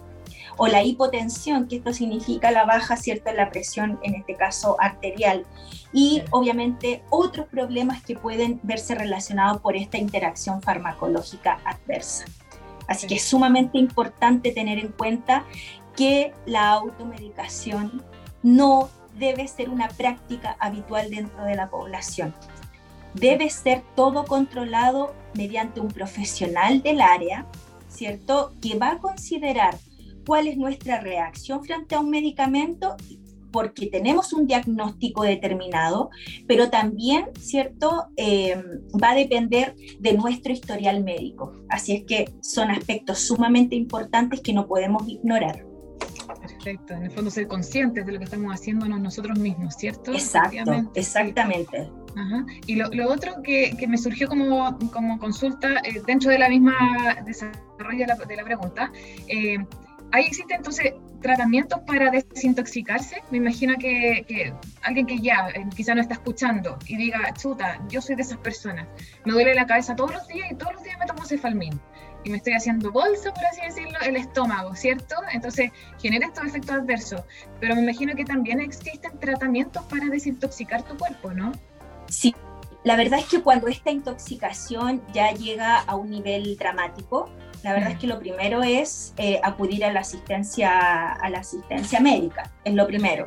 o 0.60 0.66
la 0.66 0.82
hipotensión, 0.82 1.68
que 1.68 1.76
esto 1.76 1.92
significa 1.92 2.50
la 2.50 2.64
baja, 2.64 2.96
¿cierto?, 2.96 3.32
la 3.32 3.48
presión, 3.48 4.00
en 4.02 4.16
este 4.16 4.34
caso 4.34 4.74
arterial, 4.80 5.46
y 5.92 6.22
obviamente 6.30 7.04
otros 7.10 7.46
problemas 7.46 8.02
que 8.02 8.16
pueden 8.16 8.58
verse 8.64 8.96
relacionados 8.96 9.60
por 9.60 9.76
esta 9.76 9.98
interacción 9.98 10.60
farmacológica 10.60 11.60
adversa. 11.64 12.24
Así 12.88 13.06
que 13.06 13.14
es 13.14 13.22
sumamente 13.22 13.78
importante 13.78 14.50
tener 14.50 14.80
en 14.80 14.88
cuenta 14.88 15.44
que 15.94 16.32
la 16.44 16.72
automedicación 16.72 18.02
no 18.42 18.88
debe 19.18 19.48
ser 19.48 19.68
una 19.68 19.88
práctica 19.88 20.56
habitual 20.60 21.10
dentro 21.10 21.44
de 21.44 21.56
la 21.56 21.68
población. 21.68 22.34
Debe 23.14 23.50
ser 23.50 23.82
todo 23.96 24.24
controlado 24.24 25.14
mediante 25.34 25.80
un 25.80 25.88
profesional 25.88 26.82
del 26.82 27.00
área, 27.00 27.46
¿cierto? 27.88 28.52
Que 28.60 28.78
va 28.78 28.92
a 28.92 28.98
considerar 28.98 29.76
cuál 30.26 30.46
es 30.46 30.56
nuestra 30.56 31.00
reacción 31.00 31.64
frente 31.64 31.94
a 31.94 32.00
un 32.00 32.10
medicamento 32.10 32.96
porque 33.50 33.86
tenemos 33.86 34.32
un 34.32 34.46
diagnóstico 34.46 35.22
determinado, 35.22 36.10
pero 36.46 36.70
también, 36.70 37.30
¿cierto?, 37.40 38.08
em, 38.16 38.62
va 39.02 39.12
a 39.12 39.14
depender 39.14 39.74
de 39.98 40.12
nuestro 40.12 40.52
historial 40.52 41.02
médico. 41.02 41.54
Así 41.68 41.94
es 41.94 42.04
que 42.04 42.30
son 42.42 42.70
aspectos 42.70 43.20
sumamente 43.20 43.74
importantes 43.74 44.40
que 44.40 44.52
no 44.52 44.66
podemos 44.66 45.08
ignorar. 45.08 45.67
Perfecto, 46.68 46.94
en 46.94 47.04
el 47.04 47.10
fondo 47.10 47.30
ser 47.30 47.46
conscientes 47.48 48.04
de 48.04 48.12
lo 48.12 48.18
que 48.18 48.24
estamos 48.24 48.52
haciéndonos 48.52 49.00
nosotros 49.00 49.38
mismos, 49.38 49.74
¿cierto? 49.74 50.12
Exacto, 50.12 50.90
exactamente. 50.94 51.90
Y 52.66 52.74
lo, 52.74 53.08
otro 53.10 53.42
que, 53.42 53.74
me 53.88 53.96
surgió 53.96 54.28
como, 54.28 54.78
como 54.92 55.18
consulta 55.18 55.80
eh, 55.84 56.02
dentro 56.06 56.30
de 56.30 56.38
la 56.38 56.50
misma 56.50 56.74
desarrollo 57.24 58.00
de 58.00 58.06
la, 58.06 58.16
de 58.16 58.36
la 58.36 58.44
pregunta, 58.44 58.92
eh, 59.28 59.58
¿Ahí 60.12 60.24
existen 60.24 60.56
entonces 60.56 60.94
tratamientos 61.20 61.80
para 61.80 62.10
desintoxicarse? 62.10 63.22
Me 63.30 63.38
imagino 63.38 63.74
que, 63.78 64.54
alguien 64.82 65.06
que 65.06 65.18
ya 65.18 65.50
eh, 65.54 65.66
quizá 65.76 65.94
no 65.94 66.00
está 66.00 66.14
escuchando 66.14 66.78
y 66.86 66.96
diga, 66.96 67.32
chuta, 67.34 67.78
yo 67.90 68.00
soy 68.00 68.16
de 68.16 68.22
esas 68.22 68.38
personas, 68.38 68.86
me 69.26 69.32
duele 69.32 69.54
la 69.54 69.66
cabeza 69.66 69.94
todos 69.94 70.14
los 70.14 70.26
días 70.28 70.50
y 70.50 70.54
todos 70.54 70.72
los 70.74 70.82
días 70.82 70.98
me 70.98 71.06
tomo 71.06 71.24
cefalmín 71.26 71.78
y 72.28 72.30
me 72.30 72.36
estoy 72.36 72.52
haciendo 72.52 72.92
bolsa, 72.92 73.32
por 73.32 73.44
así 73.46 73.62
decirlo, 73.62 73.98
el 74.02 74.16
estómago, 74.16 74.74
¿cierto? 74.74 75.16
Entonces 75.32 75.70
genera 76.00 76.26
estos 76.26 76.44
efectos 76.44 76.76
adversos, 76.76 77.22
pero 77.58 77.74
me 77.74 77.82
imagino 77.82 78.14
que 78.14 78.24
también 78.24 78.60
existen 78.60 79.18
tratamientos 79.18 79.82
para 79.84 80.06
desintoxicar 80.06 80.82
tu 80.82 80.96
cuerpo, 80.96 81.32
¿no? 81.32 81.52
Sí, 82.08 82.34
la 82.84 82.96
verdad 82.96 83.20
es 83.20 83.26
que 83.26 83.40
cuando 83.40 83.68
esta 83.68 83.90
intoxicación 83.90 85.02
ya 85.12 85.32
llega 85.32 85.78
a 85.80 85.96
un 85.96 86.10
nivel 86.10 86.56
dramático, 86.58 87.30
la 87.62 87.72
verdad 87.72 87.92
es 87.92 87.98
que 87.98 88.06
lo 88.06 88.18
primero 88.20 88.62
es 88.62 89.14
eh, 89.16 89.40
acudir 89.42 89.84
a 89.84 89.92
la 89.92 90.00
asistencia 90.00 91.12
a 91.12 91.28
la 91.28 91.38
asistencia 91.38 91.98
médica, 91.98 92.52
es 92.64 92.74
lo 92.74 92.86
primero. 92.86 93.26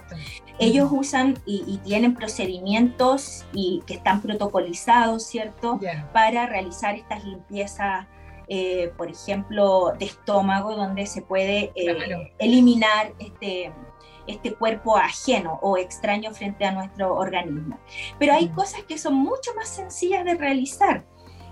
Ellos 0.58 0.90
usan 0.92 1.38
y, 1.46 1.80
tienen 1.84 2.14
procedimientos 2.14 3.46
y 3.52 3.82
que 3.88 3.96
están 3.96 4.22
protocolizados, 4.22 5.26
¿cierto? 5.26 5.80
Para 6.14 6.46
realizar 6.46 6.96
estas 6.96 7.26
limpiezas, 7.26 8.06
eh, 8.54 8.92
por 8.98 9.10
ejemplo, 9.10 9.94
de 9.98 10.04
estómago, 10.04 10.76
donde 10.76 11.06
se 11.06 11.22
puede 11.22 11.72
eh, 11.74 12.34
eliminar 12.38 13.14
este, 13.18 13.72
este 14.28 14.54
cuerpo 14.56 14.98
ajeno 14.98 15.58
o 15.62 15.78
extraño 15.78 16.34
frente 16.34 16.66
a 16.66 16.74
nuestro 16.74 17.16
organismo. 17.16 17.80
Pero 18.20 18.34
hay 18.34 18.50
cosas 18.50 18.84
que 18.84 18.98
son 18.98 19.14
mucho 19.14 19.52
más 19.56 19.70
sencillas 19.70 20.26
de 20.26 20.36
realizar 20.36 21.06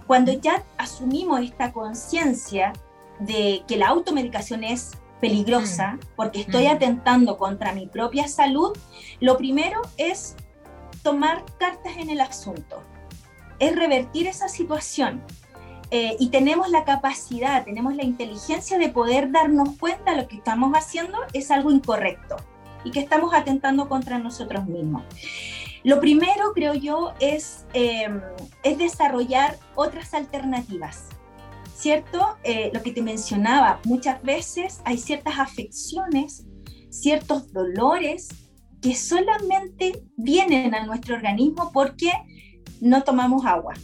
cuando 0.07 0.33
ya 0.33 0.61
asumimos 0.77 1.39
esta 1.39 1.71
conciencia 1.71 2.73
de 3.19 3.63
que 3.65 3.77
la 3.77 3.87
automedicación 3.87 4.65
es 4.65 4.91
peligrosa 5.21 5.93
mm. 5.93 5.99
porque 6.17 6.41
estoy 6.41 6.65
mm. 6.65 6.71
atentando 6.71 7.37
contra 7.37 7.71
mi 7.71 7.87
propia 7.87 8.27
salud, 8.27 8.77
lo 9.21 9.37
primero 9.37 9.79
es 9.95 10.35
tomar 11.01 11.45
cartas 11.59 11.95
en 11.95 12.09
el 12.09 12.19
asunto, 12.19 12.83
es 13.57 13.73
revertir 13.73 14.27
esa 14.27 14.49
situación. 14.49 15.23
Eh, 15.91 16.15
y 16.19 16.29
tenemos 16.29 16.69
la 16.69 16.83
capacidad, 16.83 17.65
tenemos 17.65 17.95
la 17.95 18.03
inteligencia 18.03 18.77
de 18.77 18.89
poder 18.89 19.31
darnos 19.31 19.77
cuenta 19.79 20.11
de 20.11 20.21
lo 20.21 20.27
que 20.27 20.35
estamos 20.35 20.71
haciendo 20.73 21.17
es 21.33 21.49
algo 21.49 21.71
incorrecto 21.71 22.35
y 22.83 22.91
que 22.91 22.99
estamos 22.99 23.33
atentando 23.33 23.89
contra 23.89 24.19
nosotros 24.19 24.67
mismos. 24.67 25.03
Lo 25.83 25.99
primero, 25.99 26.53
creo 26.53 26.73
yo, 26.73 27.13
es, 27.19 27.65
em, 27.73 28.21
es 28.63 28.77
desarrollar 28.77 29.57
otras 29.75 30.13
alternativas. 30.13 31.05
¿Cierto? 31.73 32.37
Eh, 32.43 32.71
lo 32.73 32.83
que 32.83 32.91
te 32.91 33.01
mencionaba, 33.01 33.79
muchas 33.85 34.21
veces 34.21 34.81
hay 34.83 34.97
ciertas 34.97 35.39
afecciones, 35.39 36.45
ciertos 36.89 37.53
dolores 37.53 38.27
que 38.81 38.95
solamente 38.95 40.03
vienen 40.17 40.75
a 40.75 40.85
nuestro 40.85 41.15
organismo 41.15 41.71
porque 41.73 42.11
no 42.81 43.03
tomamos 43.03 43.45
agua. 43.45 43.75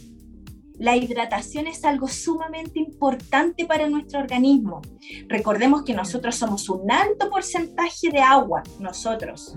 La 0.78 0.94
hidratación 0.94 1.66
es 1.66 1.84
algo 1.84 2.06
sumamente 2.06 2.78
importante 2.78 3.64
para 3.64 3.88
nuestro 3.88 4.20
organismo. 4.20 4.82
Recordemos 5.28 5.84
que 5.84 5.94
nosotros 5.94 6.36
somos 6.36 6.68
un 6.68 6.90
alto 6.90 7.30
porcentaje 7.30 8.10
de 8.10 8.20
agua, 8.20 8.62
nosotros. 8.78 9.56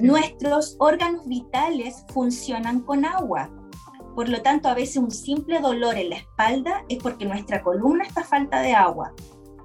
Nuestros 0.00 0.76
órganos 0.78 1.26
vitales 1.26 2.04
funcionan 2.12 2.80
con 2.82 3.04
agua. 3.04 3.50
Por 4.14 4.28
lo 4.28 4.40
tanto, 4.42 4.68
a 4.68 4.74
veces 4.74 4.98
un 4.98 5.10
simple 5.10 5.60
dolor 5.60 5.96
en 5.96 6.10
la 6.10 6.16
espalda 6.16 6.84
es 6.88 6.98
porque 6.98 7.24
nuestra 7.24 7.62
columna 7.62 8.04
está 8.04 8.22
falta 8.22 8.60
de 8.60 8.74
agua. 8.74 9.12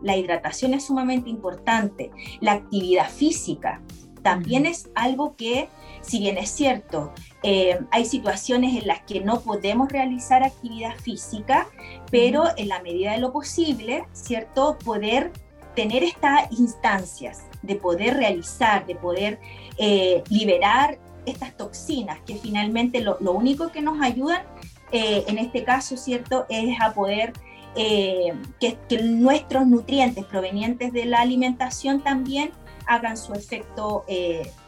La 0.01 0.17
hidratación 0.17 0.73
es 0.73 0.85
sumamente 0.85 1.29
importante. 1.29 2.11
La 2.41 2.53
actividad 2.53 3.09
física 3.09 3.83
también 4.23 4.65
es 4.65 4.89
algo 4.95 5.35
que, 5.35 5.69
si 6.01 6.19
bien 6.19 6.37
es 6.37 6.49
cierto, 6.49 7.13
eh, 7.43 7.79
hay 7.91 8.05
situaciones 8.05 8.81
en 8.81 8.87
las 8.87 9.01
que 9.03 9.19
no 9.19 9.41
podemos 9.41 9.89
realizar 9.89 10.43
actividad 10.43 10.95
física, 10.95 11.67
pero 12.09 12.45
en 12.57 12.69
la 12.69 12.81
medida 12.81 13.11
de 13.11 13.19
lo 13.19 13.33
posible, 13.33 14.05
¿cierto? 14.13 14.77
Poder 14.83 15.31
tener 15.75 16.03
estas 16.03 16.51
instancias 16.51 17.43
de 17.61 17.75
poder 17.75 18.17
realizar, 18.17 18.85
de 18.85 18.95
poder 18.95 19.39
eh, 19.77 20.23
liberar 20.29 20.99
estas 21.25 21.55
toxinas, 21.55 22.19
que 22.25 22.35
finalmente 22.35 23.01
lo, 23.01 23.17
único 23.31 23.71
que 23.71 23.81
nos 23.81 24.01
ayudan 24.01 24.43
eh, 24.91 25.23
en 25.27 25.37
este 25.37 25.63
caso, 25.63 25.97
¿cierto?, 25.97 26.45
es 26.49 26.79
a 26.79 26.93
poder 26.93 27.33
eh, 27.75 28.33
que, 28.59 28.77
nuestros 29.01 29.65
nutrientes 29.65 30.25
provenientes 30.25 30.93
de 30.93 31.05
la 31.05 31.21
alimentación 31.21 32.03
también 32.03 32.51
hagan 32.85 33.17
su 33.17 33.33
efecto 33.33 34.05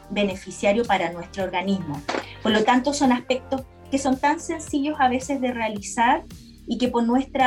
beneficiario 0.09 0.83
para 0.85 1.11
nuestro 1.11 1.43
organismo. 1.43 2.01
Por 2.43 2.51
lo 2.51 2.63
tanto, 2.63 2.93
son 2.93 3.11
aspectos 3.11 3.63
que 3.91 3.97
son 3.97 4.17
tan 4.17 4.39
sencillos 4.39 4.97
a 4.99 5.09
veces 5.09 5.41
de 5.41 5.51
realizar 5.51 6.23
y 6.67 6.77
que 6.77 6.87
por 6.87 7.03
nuestro 7.03 7.45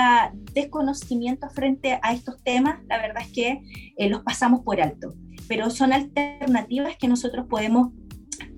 desconocimiento 0.53 1.49
frente 1.51 1.99
a 2.03 2.13
estos 2.13 2.43
temas, 2.43 2.81
la 2.89 2.99
verdad 2.99 3.23
es 3.23 3.33
que 3.33 3.61
los 4.09 4.23
pasamos 4.23 4.61
por 4.61 4.81
alto 4.81 5.15
pero 5.49 5.71
son 5.71 5.93
alternativas 5.93 6.97
que 6.97 7.09
nosotros 7.09 7.47
podemos, 7.49 7.91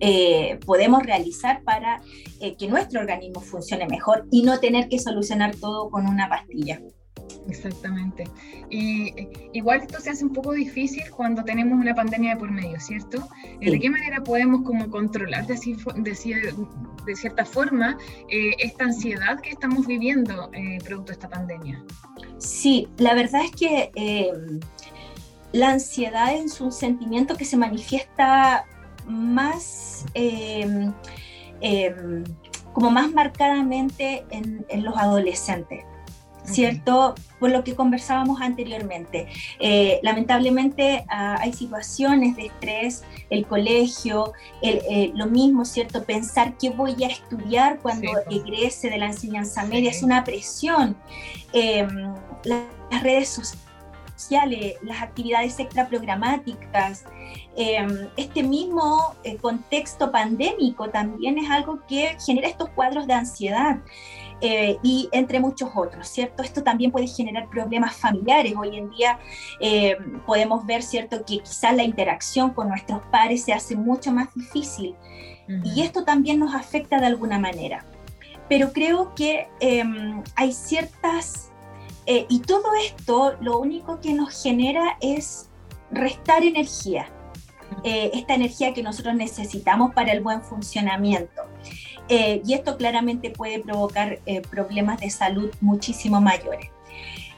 eh, 0.01 0.59
podemos 0.67 1.03
realizar 1.03 1.63
para 1.63 2.03
eh, 2.41 2.57
que 2.57 2.69
nuestro 2.69 3.01
organismo 3.01 3.41
funcione 3.41 3.87
mejor 3.87 4.27
y 4.31 4.43
no 4.43 4.59
tener 4.59 4.89
que 4.89 4.99
solucionar 4.99 5.55
todo 5.55 5.89
con 5.91 6.07
una 6.07 6.29
pastilla. 6.29 6.83
Exactamente. 7.49 8.25
Y 8.69 9.09
eh, 9.17 9.51
igual 9.53 9.81
esto 9.81 10.01
se 10.01 10.11
hace 10.11 10.25
un 10.25 10.33
poco 10.33 10.53
difícil 10.53 11.05
cuando 11.11 11.45
tenemos 11.45 11.79
una 11.79 11.95
pandemia 11.95 12.35
de 12.35 12.41
por 12.41 12.51
medio, 12.51 12.79
¿cierto? 12.81 13.29
¿De 13.61 13.79
qué 13.79 13.91
manera 13.91 14.23
podemos 14.23 14.63
como 14.63 14.89
controlar 14.91 15.47
de, 15.47 15.55
de, 15.97 17.17
cierta 17.17 17.45
forma 17.45 17.99
esta 18.29 18.85
ansiedad 18.85 19.41
que 19.41 19.51
estamos 19.51 19.87
viviendo 19.87 20.51
producto 20.85 21.09
de 21.09 21.13
esta 21.13 21.29
pandemia? 21.29 21.83
Sí, 22.39 22.89
la 22.99 23.15
verdad 23.15 23.43
es 23.45 23.51
que 23.53 24.61
la 25.53 25.71
ansiedad 25.71 26.35
es 26.35 26.61
un 26.61 26.73
sentimiento 26.73 27.37
que 27.37 27.45
se 27.45 27.57
manifiesta 27.57 28.65
más, 29.07 30.07
em, 30.15 30.93
em, 31.61 32.25
como 32.73 32.91
más 32.91 33.13
marcadamente 33.13 34.25
en, 34.31 34.65
los 34.85 34.97
adolescentes. 34.97 35.85
¿Cierto? 36.51 37.15
Por 37.39 37.51
lo 37.51 37.65
que 37.65 37.75
conversábamos 37.75 38.41
anteriormente. 38.41 39.29
Eh, 39.59 40.01
lamentablemente 40.03 41.05
ah, 41.09 41.39
hay 41.41 41.53
situaciones 41.53 42.37
de 42.37 42.47
estrés, 42.47 43.05
el 43.31 43.47
colegio, 43.47 44.33
eh, 44.63 45.13
lo 45.15 45.27
mismo, 45.27 45.65
¿cierto? 45.65 46.05
Pensar 46.05 46.57
qué 46.59 46.71
voy 46.71 47.03
a 47.05 47.09
estudiar 47.09 47.79
cuando 47.81 48.11
egrese 48.31 48.91
de 48.91 48.99
la 48.99 49.07
enseñanza 49.07 49.65
media 49.65 49.91
es 49.91 50.03
una 50.03 50.25
presión. 50.25 50.97
Em, 51.53 52.15
las 52.45 53.03
redes 53.03 53.41
sociales, 54.17 54.77
las 54.83 55.03
actividades 55.03 55.59
extraprogramáticas, 55.59 57.05
em, 57.57 58.09
este 58.17 58.43
mismo 58.43 59.15
eh, 59.25 59.37
contexto 59.37 60.13
pandémico 60.13 60.91
también 60.91 61.39
es 61.39 61.51
algo 61.51 61.81
que 61.89 62.17
genera 62.25 62.49
estos 62.49 62.69
cuadros 62.71 63.07
de 63.07 63.15
ansiedad. 63.15 63.79
Eh, 64.41 64.79
y 64.83 65.09
entre 65.13 65.39
muchos 65.39 65.71
otros, 65.75 66.09
¿cierto? 66.09 66.43
Esto 66.43 66.63
también 66.63 66.91
puede 66.91 67.07
generar 67.07 67.49
problemas 67.51 67.95
familiares. 67.97 68.55
Hoy 68.57 68.77
en 68.77 68.91
día 68.91 69.19
eh, 69.61 69.97
podemos 70.27 70.65
ver, 70.65 70.83
¿cierto?, 70.83 71.25
que 71.25 71.41
quizás 71.41 71.77
la 71.77 71.83
interacción 71.83 72.51
con 72.51 72.69
nuestros 72.69 73.03
pares 73.11 73.45
se 73.45 73.53
hace 73.53 73.77
mucho 73.77 74.13
más 74.13 74.35
difícil 74.35 74.95
y 75.65 75.83
esto 75.83 76.05
también 76.05 76.39
nos 76.39 76.55
afecta 76.55 77.01
de 77.01 77.07
alguna 77.07 77.39
manera. 77.39 77.85
Pero 78.49 78.73
creo 78.73 79.15
que 79.15 79.49
em, 79.61 80.23
hay 80.37 80.53
ciertas... 80.53 81.51
Eh, 82.07 82.25
y 82.29 82.41
todo 82.41 82.65
esto 82.83 83.37
lo 83.41 83.59
único 83.59 84.01
que 84.01 84.15
nos 84.15 84.43
genera 84.43 84.97
es 85.01 85.49
restar 85.91 86.45
energía, 86.45 87.09
esta 87.85 88.35
energía 88.35 88.75
que 88.75 88.83
nosotros 88.83 89.15
necesitamos 89.15 89.95
para 89.95 90.13
el 90.13 90.21
buen 90.21 90.43
funcionamiento. 90.43 91.43
Eh, 92.13 92.43
y 92.45 92.55
esto 92.55 92.77
claramente 92.77 93.31
puede 93.31 93.61
provocar 93.61 94.19
eh, 94.27 94.43
problemas 94.43 95.01
de 95.01 95.11
salud 95.11 95.49
muchísimo 95.61 96.21
mayores. 96.21 96.69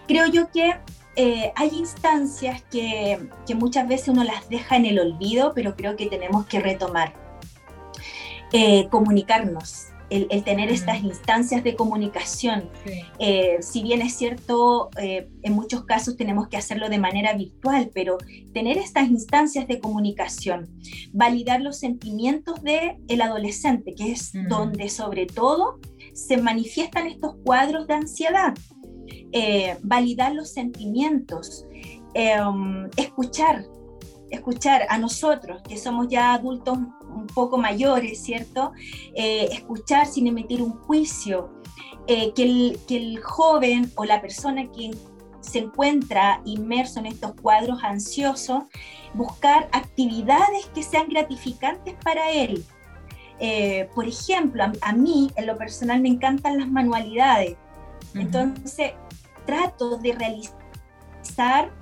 Creo 0.09 0.27
yo 0.29 0.51
que 0.51 0.77
eh, 1.15 1.53
hay 1.55 1.69
instancias 1.75 2.63
que, 2.71 3.29
que, 3.47 3.55
muchas 3.55 3.87
veces 3.87 4.09
uno 4.09 4.25
las 4.25 4.49
deja 4.49 4.77
en 4.77 4.87
el 4.87 4.99
olvido, 4.99 5.53
pero 5.55 5.77
creo 5.77 5.95
que 5.95 6.07
tenemos 6.07 6.47
que 6.47 6.59
retomar. 6.59 7.13
comunicarnos, 8.91 9.89
el, 10.13 10.45
tener 10.45 10.71
estas 10.71 11.03
instancias 11.03 11.65
de 11.65 11.75
comunicación. 11.75 12.69
Eh, 13.19 13.59
si 13.61 13.83
bien 13.83 14.03
es 14.03 14.15
cierto, 14.15 14.91
eh, 15.01 15.29
en 15.43 15.53
muchos 15.55 15.85
casos 15.85 16.17
tenemos 16.17 16.49
que 16.49 16.57
hacerlo 16.57 16.89
de 16.89 16.99
manera 16.99 17.35
virtual, 17.35 17.91
pero 17.95 18.19
tener 18.53 18.77
estas 18.79 19.09
instancias 19.09 19.67
de 19.67 19.81
comunicación, 19.81 20.69
validar 21.13 21.61
los 21.61 21.79
sentimientos 21.79 22.63
del 22.63 22.97
el 23.09 23.23
adolescente, 23.23 23.95
que 23.95 24.13
es 24.13 24.33
donde 24.49 24.89
sobre 24.89 25.27
todo 25.27 25.79
se 26.13 26.37
manifiestan 26.37 27.07
estos 27.07 27.37
cuadros 27.45 27.87
de 27.87 27.95
ansiedad. 27.95 28.55
Eh, 29.33 29.77
validar 29.83 30.35
los 30.35 30.53
sentimientos, 30.53 31.67
em, 32.15 32.91
escuchar, 32.97 33.65
escuchar 34.33 34.87
a 34.89 34.99
nosotros, 34.99 35.63
que 35.69 35.77
somos 35.77 36.09
ya 36.09 36.35
adultos 36.35 36.77
un 36.77 37.27
poco 37.27 37.59
mayores, 37.59 38.23
¿cierto? 38.23 38.73
Eh, 39.15 39.49
escuchar 39.53 40.07
sin 40.07 40.27
emitir 40.27 40.63
un 40.63 40.73
juicio, 40.73 41.53
eh, 42.07 42.33
que, 42.35 42.43
el, 42.43 42.79
que 42.89 42.97
el 42.97 43.21
joven 43.21 43.93
o 43.95 44.05
la 44.05 44.21
persona 44.21 44.71
que 44.73 44.91
se 45.41 45.59
encuentra 45.59 46.41
inmerso 46.45 47.01
en 47.01 47.07
estos 47.07 47.35
cuadros 47.35 47.83
ansiosos, 47.85 48.65
buscar 49.15 49.69
actividades 49.73 50.67
que 50.75 50.83
sean 50.83 51.09
gratificantes 51.09 51.95
para 52.03 52.31
él. 52.31 52.65
Eh, 53.39 53.89
por 53.95 54.07
ejemplo, 54.07 54.65
a, 54.81 54.93
mí 54.93 55.31
en 55.37 55.47
lo 55.47 55.59
personal 55.59 56.01
me 56.01 56.09
encantan 56.09 56.59
las 56.59 56.69
manualidades, 56.69 57.57
entonces 58.15 58.93
trato 59.47 59.97
de 59.99 60.13
realizar 60.13 61.73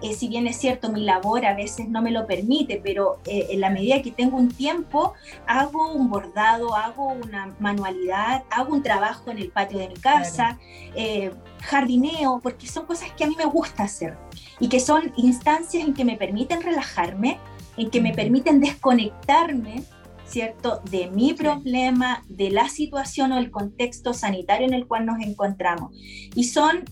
eh, 0.00 0.14
si 0.14 0.28
bien 0.28 0.46
es 0.46 0.56
cierto, 0.56 0.90
mi 0.90 1.02
labor 1.02 1.44
a 1.44 1.54
veces 1.54 1.88
no 1.88 2.02
me 2.02 2.12
lo 2.12 2.26
permite, 2.26 2.80
pero 2.82 3.18
eh, 3.26 3.48
en 3.50 3.60
la 3.60 3.70
medida 3.70 4.00
que 4.00 4.12
tengo 4.12 4.36
un 4.36 4.48
tiempo, 4.48 5.14
hago 5.46 5.92
un 5.92 6.08
bordado, 6.08 6.74
hago 6.76 7.08
una 7.08 7.54
manualidad, 7.58 8.44
hago 8.50 8.74
un 8.74 8.82
trabajo 8.82 9.30
en 9.30 9.38
el 9.38 9.50
patio 9.50 9.78
de 9.78 9.88
mi 9.88 9.96
casa, 9.96 10.58
eh, 10.94 11.32
jardineo, 11.62 12.40
porque 12.40 12.68
son 12.68 12.86
cosas 12.86 13.10
que 13.12 13.24
a 13.24 13.26
mí 13.26 13.34
me 13.36 13.46
gusta 13.46 13.84
hacer 13.84 14.16
y 14.60 14.68
que 14.68 14.78
son 14.78 15.12
instancias 15.16 15.84
en 15.84 15.94
que 15.94 16.04
me 16.04 16.16
permiten 16.16 16.62
relajarme, 16.62 17.38
en 17.76 17.90
que 17.90 18.00
me 18.00 18.12
permiten 18.12 18.60
desconectarme 18.60 19.82
¿cierto? 20.24 20.82
De 20.90 21.10
mi 21.10 21.32
problema, 21.32 22.22
de 22.28 22.50
la 22.50 22.68
situación 22.68 23.32
o 23.32 23.38
el 23.38 23.50
contexto 23.50 24.12
sanitario 24.12 24.66
en 24.66 24.74
el 24.74 24.86
cual 24.86 25.06
nos 25.06 25.22
encontramos. 25.22 25.96
Y 26.34 26.44
son, 26.44 26.84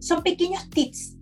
son 0.00 0.24
pequeños 0.24 0.68
tips 0.68 1.19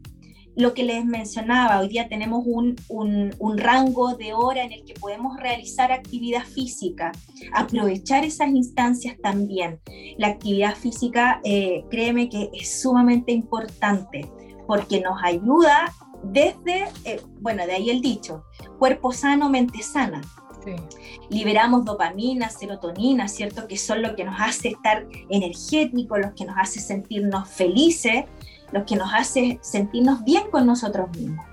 lo 0.58 0.74
que 0.74 0.82
les 0.82 1.04
mencionaba, 1.04 1.78
hoy 1.78 1.86
día 1.86 2.08
tenemos 2.08 2.42
un, 2.44 2.74
un, 2.88 3.58
rango 3.58 4.16
de 4.16 4.32
hora 4.32 4.64
en 4.64 4.72
el 4.72 4.84
que 4.84 4.94
podemos 4.94 5.36
realizar 5.38 5.92
actividad 5.92 6.42
física, 6.42 7.12
aprovechar 7.54 8.24
esas 8.24 8.48
instancias 8.48 9.16
también. 9.22 9.78
La 10.16 10.26
actividad 10.26 10.74
física, 10.74 11.40
eh, 11.44 11.84
créeme 11.90 12.28
que 12.28 12.50
es 12.52 12.82
sumamente 12.82 13.30
importante 13.30 14.28
porque 14.66 15.00
nos 15.00 15.22
ayuda 15.22 15.94
desde, 16.24 16.88
eh, 17.04 17.20
bueno, 17.40 17.64
de 17.64 17.74
ahí 17.74 17.90
el 17.90 18.00
dicho, 18.00 18.42
cuerpo 18.80 19.12
sano, 19.12 19.48
mente 19.48 19.80
sana. 19.80 20.20
Liberamos 21.30 21.84
dopamina, 21.84 22.50
serotonina, 22.50 23.28
¿cierto? 23.28 23.68
Que 23.68 23.78
son 23.78 24.02
lo 24.02 24.16
que 24.16 24.24
nos 24.24 24.34
hace 24.40 24.70
estar 24.70 25.06
energéticos, 25.30 26.18
los 26.18 26.32
que 26.32 26.44
nos 26.44 26.56
hace 26.58 26.80
sentirnos 26.80 27.48
felices 27.48 28.24
lo 28.72 28.84
que 28.84 28.96
nos 28.96 29.12
hace 29.12 29.58
sentirnos 29.62 30.24
bien 30.24 30.50
con 30.50 30.66
nosotros 30.66 31.10
mismos. 31.16 31.44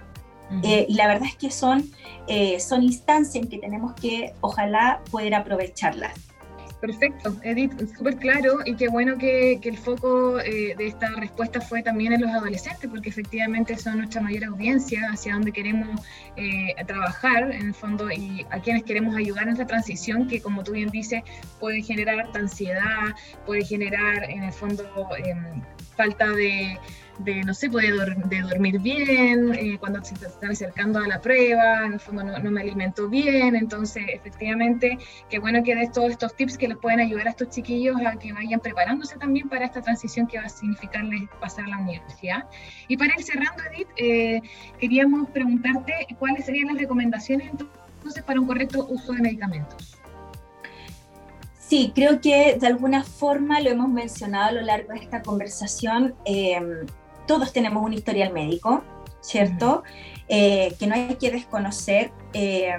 Eh, 0.64 0.86
y 0.88 0.94
la 0.94 1.08
verdad 1.08 1.28
es 1.28 1.36
que 1.36 1.50
son, 1.50 1.90
eh, 2.28 2.60
son 2.60 2.84
instancias 2.84 3.44
en 3.44 3.50
que 3.50 3.58
tenemos 3.58 3.94
que, 3.94 4.34
ojalá, 4.42 5.02
poder 5.12 5.34
aprovecharlas. 5.34 6.14
Perfecto, 6.80 7.36
Edith, 7.42 7.74
súper 7.98 8.18
claro 8.18 8.60
y 8.64 8.76
qué 8.76 8.90
bueno 8.90 9.18
que, 9.18 9.58
que 9.60 9.70
el 9.70 9.78
foco 9.78 10.40
eh, 10.40 10.76
de 10.78 10.88
esta 10.88 11.10
respuesta 11.16 11.60
fue 11.60 11.82
también 11.82 12.14
en 12.14 12.22
los 12.22 12.30
adolescentes, 12.30 12.88
porque 12.88 13.10
efectivamente 13.10 13.76
son 13.76 13.98
nuestra 13.98 14.22
mayor 14.22 14.44
audiencia 14.46 15.02
hacia 15.12 15.34
donde 15.34 15.52
queremos 15.52 16.00
trabajar 16.86 17.52
en 17.52 17.68
el 17.68 17.74
fondo 17.74 18.12
y 18.12 18.46
a 18.52 18.60
quienes 18.60 18.84
queremos 18.84 19.16
ayudar 19.16 19.44
en 19.44 19.54
esta 19.54 19.66
transición 19.66 20.28
que 20.28 20.42
como 20.42 20.64
tú 20.64 20.74
bien 20.74 20.90
dices 20.90 21.24
puede 21.60 21.82
generar 21.82 22.30
ansiedad, 22.36 23.16
puede 23.48 23.64
generar 23.64 24.30
en 24.30 24.44
el 24.44 24.52
fondo 24.52 24.84
em, 25.18 25.64
falta 25.96 26.30
de, 26.30 26.78
de 27.20 27.44
no 27.44 27.54
sé, 27.54 27.70
puede 27.70 27.92
de 27.92 28.42
dormir 28.42 28.80
bien, 28.80 29.54
eh, 29.56 29.78
cuando 29.80 30.04
se 30.04 30.14
están 30.16 30.52
acercando 30.52 31.00
a 31.00 31.08
la 31.08 31.22
prueba, 31.22 31.86
en 31.86 31.94
el 31.94 32.00
fondo 32.00 32.24
no, 32.24 32.52
me 32.52 32.62
alimento 32.62 33.08
bien, 33.08 33.56
entonces 33.56 34.04
efectivamente, 34.10 34.98
qué 35.30 35.40
bueno 35.40 35.64
que 35.64 35.76
des 35.76 35.92
todos 35.92 36.12
estos 36.12 36.36
tips 36.36 36.58
que 36.58 36.68
les 36.68 36.78
pueden 36.78 37.00
ayudar 37.00 37.28
a 37.28 37.30
estos 37.32 37.50
chiquillos 37.50 37.98
a 38.06 38.18
que 38.18 38.34
vayan 38.34 38.60
preparándose 38.60 39.18
también 39.18 39.48
para 39.50 39.66
esta 39.66 39.82
transición 39.82 40.28
que 40.28 40.38
va 40.38 40.46
a 40.46 40.50
significarles 40.50 41.24
pasar 41.40 41.66
a 41.66 41.70
la 41.70 41.78
universidad. 41.80 42.46
Y 42.88 42.98
para 42.98 43.14
ir 43.18 43.24
cerrando, 43.24 43.64
Edith, 43.72 43.88
eh, 43.98 44.42
queríamos 44.80 45.30
preguntarte 45.30 46.08
cuáles 46.20 46.46
serían 46.46 46.68
las 46.68 46.78
recomendaciones 46.78 47.50
entonces 47.52 48.24
para 48.24 48.40
un 48.40 48.48
correcto 48.48 48.86
uso 48.90 49.14
de 49.14 49.22
medicamentos. 49.22 49.98
Sí, 51.58 51.92
creo 51.96 52.22
que 52.22 52.58
de 52.60 52.68
alguna 52.68 53.04
forma 53.04 53.60
lo 53.60 53.72
hemos 53.72 53.90
mencionado 53.90 54.50
a 54.50 54.52
lo 54.52 54.62
largo 54.62 54.94
de 54.94 55.00
esta 55.00 55.24
conversación. 55.24 56.14
Eh, 56.24 56.62
todos 57.26 57.54
tenemos 57.54 57.84
un 57.84 57.94
historial 57.94 58.34
médico, 58.34 58.84
¿cierto? 59.22 59.84
Eh, 60.28 60.76
que 60.80 60.88
no 60.88 60.96
hay 60.96 61.16
que 61.16 61.32
desconocer. 61.32 62.12
Eh, 62.34 62.76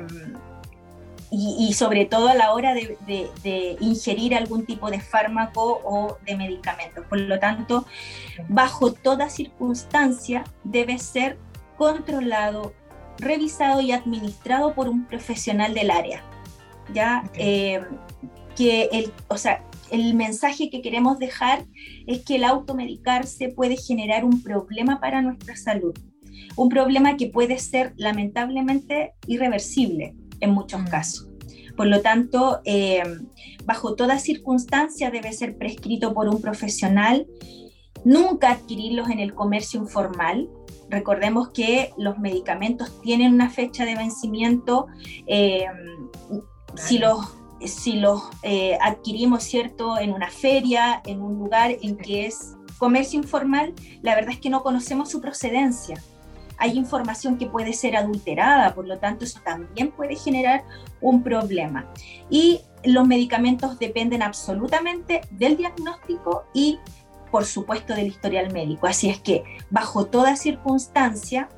y, 1.30 1.72
sobre 1.74 2.04
todo 2.04 2.28
a 2.28 2.34
la 2.34 2.52
hora 2.52 2.72
de, 2.72 3.76
ingerir 3.80 4.34
algún 4.34 4.64
tipo 4.64 4.90
de 4.90 5.00
fármaco 5.00 5.80
o 5.84 6.18
de 6.24 6.36
medicamento. 6.36 7.02
Por 7.08 7.18
lo 7.18 7.38
tanto, 7.38 7.84
bajo 8.48 8.92
toda 8.92 9.28
circunstancia 9.28 10.44
debe 10.62 10.98
ser 10.98 11.36
controlado, 11.76 12.72
revisado 13.18 13.80
y 13.80 13.92
administrado 13.92 14.74
por 14.74 14.88
un 14.88 15.04
profesional 15.04 15.74
del 15.74 15.90
área. 15.90 16.22
¿ya? 16.94 17.24
Eh, 17.34 17.82
que 18.54 18.88
el, 18.92 19.12
o 19.28 19.36
sea, 19.36 19.62
el 19.90 20.14
mensaje 20.14 20.70
que 20.70 20.82
queremos 20.82 21.18
dejar 21.18 21.64
es 22.06 22.24
que 22.24 22.36
el 22.36 22.44
automedicarse 22.44 23.48
puede 23.48 23.76
generar 23.76 24.24
un 24.24 24.42
problema 24.42 25.00
para 25.00 25.22
nuestra 25.22 25.56
salud, 25.56 25.94
un 26.56 26.68
problema 26.68 27.16
que 27.16 27.28
puede 27.28 27.58
ser 27.58 27.92
lamentablemente 27.96 29.14
irreversible 29.26 30.14
en 30.40 30.50
muchos 30.50 30.82
mm. 30.82 30.88
casos. 30.88 31.28
Por 31.76 31.86
lo 31.88 32.00
tanto, 32.00 32.60
eh, 32.64 33.02
bajo 33.64 33.94
toda 33.94 34.18
circunstancia 34.18 35.10
debe 35.10 35.32
ser 35.32 35.58
prescrito 35.58 36.14
por 36.14 36.28
un 36.28 36.40
profesional, 36.40 37.26
nunca 38.04 38.50
adquirirlos 38.50 39.10
en 39.10 39.20
el 39.20 39.34
comercio 39.34 39.80
informal. 39.80 40.48
Recordemos 40.88 41.50
que 41.50 41.92
los 41.98 42.18
medicamentos 42.18 43.00
tienen 43.02 43.34
una 43.34 43.50
fecha 43.50 43.84
de 43.84 43.94
vencimiento. 43.94 44.86
Eh, 45.26 45.66
si 46.76 46.98
los 46.98 47.36
si 47.64 47.94
los 47.94 48.22
eh, 48.42 48.78
adquirimos, 48.80 49.42
¿cierto?, 49.42 49.98
en 49.98 50.12
una 50.12 50.30
feria, 50.30 51.02
en 51.06 51.22
un 51.22 51.38
lugar 51.38 51.76
en 51.82 51.96
que 51.96 52.26
es 52.26 52.54
comercio 52.78 53.18
informal, 53.18 53.74
la 54.02 54.14
verdad 54.14 54.32
es 54.32 54.40
que 54.40 54.50
no 54.50 54.62
conocemos 54.62 55.10
su 55.10 55.20
procedencia. 55.20 56.02
Hay 56.58 56.76
información 56.76 57.36
que 57.36 57.46
puede 57.46 57.72
ser 57.72 57.96
adulterada, 57.96 58.74
por 58.74 58.86
lo 58.86 58.98
tanto 58.98 59.24
eso 59.24 59.40
también 59.44 59.90
puede 59.90 60.16
generar 60.16 60.64
un 61.00 61.22
problema. 61.22 61.86
Y 62.30 62.60
los 62.84 63.06
medicamentos 63.06 63.78
dependen 63.78 64.22
absolutamente 64.22 65.20
del 65.30 65.56
diagnóstico 65.56 66.44
y 66.54 66.78
por 67.30 67.44
supuesto 67.44 67.94
del 67.94 68.06
historial 68.06 68.52
médico. 68.52 68.86
Así 68.86 69.10
es 69.10 69.20
que 69.20 69.44
bajo 69.70 70.06
toda 70.06 70.36
circunstancia, 70.36 71.48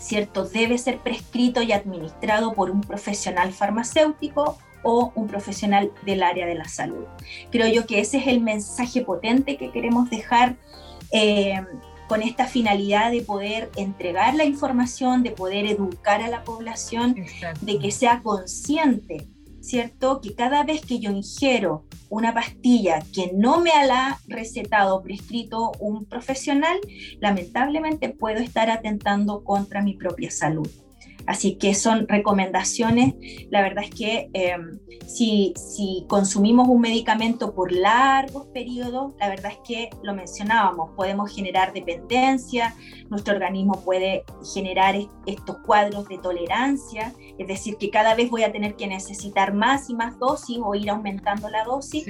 ¿cierto? 0.00 0.44
Debe 0.44 0.78
ser 0.78 0.98
prescrito 0.98 1.62
y 1.62 1.72
administrado 1.72 2.52
por 2.54 2.70
un 2.70 2.80
profesional 2.80 3.52
farmacéutico 3.52 4.58
o 4.84 5.12
un 5.14 5.26
profesional 5.26 5.90
del 6.04 6.22
área 6.22 6.46
de 6.46 6.54
la 6.54 6.68
salud. 6.68 7.04
Creo 7.50 7.66
yo 7.66 7.86
que 7.86 8.00
ese 8.00 8.18
es 8.18 8.26
el 8.26 8.40
mensaje 8.40 9.00
potente 9.00 9.56
que 9.56 9.70
queremos 9.70 10.10
dejar 10.10 10.56
eh, 11.10 11.60
con 12.08 12.22
esta 12.22 12.46
finalidad 12.46 13.10
de 13.10 13.22
poder 13.22 13.70
entregar 13.76 14.34
la 14.34 14.44
información, 14.44 15.22
de 15.22 15.30
poder 15.30 15.66
educar 15.66 16.22
a 16.22 16.28
la 16.28 16.44
población, 16.44 17.16
de 17.60 17.78
que 17.78 17.90
sea 17.90 18.20
consciente 18.22 19.26
¿cierto? 19.64 20.20
Que 20.20 20.34
cada 20.34 20.62
vez 20.62 20.82
que 20.82 21.00
yo 21.00 21.10
ingiero 21.10 21.84
una 22.10 22.34
pastilla 22.34 23.02
que 23.12 23.32
no 23.34 23.60
me 23.60 23.70
ha 23.70 24.18
recetado 24.28 24.96
o 24.96 25.02
prescrito 25.02 25.72
un 25.80 26.04
profesional, 26.04 26.78
lamentablemente 27.18 28.10
puedo 28.10 28.40
estar 28.40 28.70
atentando 28.70 29.42
contra 29.42 29.82
mi 29.82 29.94
propia 29.94 30.30
salud. 30.30 30.68
Así 31.26 31.56
que 31.56 31.74
son 31.74 32.06
recomendaciones. 32.08 33.14
La 33.50 33.62
verdad 33.62 33.84
es 33.84 33.90
que 33.90 34.30
em, 34.32 34.78
si, 35.06 35.54
si, 35.56 36.04
consumimos 36.08 36.68
un 36.68 36.80
medicamento 36.80 37.54
por 37.54 37.72
largos 37.72 38.46
periodos, 38.48 39.12
la 39.20 39.28
verdad 39.28 39.52
es 39.52 39.58
que 39.66 39.90
lo 40.02 40.14
mencionábamos, 40.14 40.90
podemos 40.96 41.34
generar 41.34 41.72
dependencia, 41.72 42.74
nuestro 43.10 43.34
organismo 43.34 43.82
puede 43.84 44.24
generar 44.54 44.96
estos 45.26 45.58
cuadros 45.58 46.08
de 46.08 46.18
tolerancia, 46.18 47.12
es 47.38 47.46
decir, 47.46 47.76
que 47.76 47.90
cada 47.90 48.14
vez 48.14 48.30
voy 48.30 48.42
a 48.42 48.52
tener 48.52 48.76
que 48.76 48.86
necesitar 48.86 49.54
más 49.54 49.90
y 49.90 49.94
más 49.94 50.18
dosis 50.18 50.58
o 50.62 50.74
ir 50.74 50.90
aumentando 50.90 51.48
la 51.48 51.64
dosis 51.64 52.06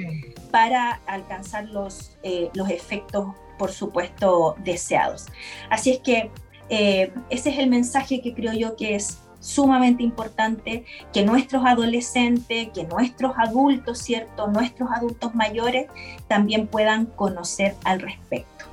para 0.50 1.00
alcanzar 1.06 1.64
los, 1.66 2.16
eh, 2.22 2.50
los 2.54 2.70
efectos, 2.70 3.34
por 3.58 3.70
supuesto, 3.70 4.56
deseados. 4.64 5.26
Así 5.70 5.90
es 5.90 6.00
que 6.00 6.30
eh, 6.68 7.12
ese 7.30 7.50
es 7.50 7.58
el 7.58 7.68
mensaje 7.68 8.20
que 8.20 8.34
creo 8.34 8.52
yo 8.52 8.76
que 8.76 8.94
es 8.94 9.18
sumamente 9.40 10.02
importante 10.02 10.84
que 11.12 11.24
nuestros 11.24 11.64
adolescentes, 11.66 12.68
que 12.74 12.84
nuestros 12.84 13.34
adultos, 13.36 13.98
¿cierto? 13.98 14.48
Nuestros 14.48 14.90
adultos 14.90 15.34
mayores 15.34 15.86
también 16.28 16.66
puedan 16.66 17.06
conocer 17.06 17.74
al 17.84 18.00
respecto. 18.00 18.64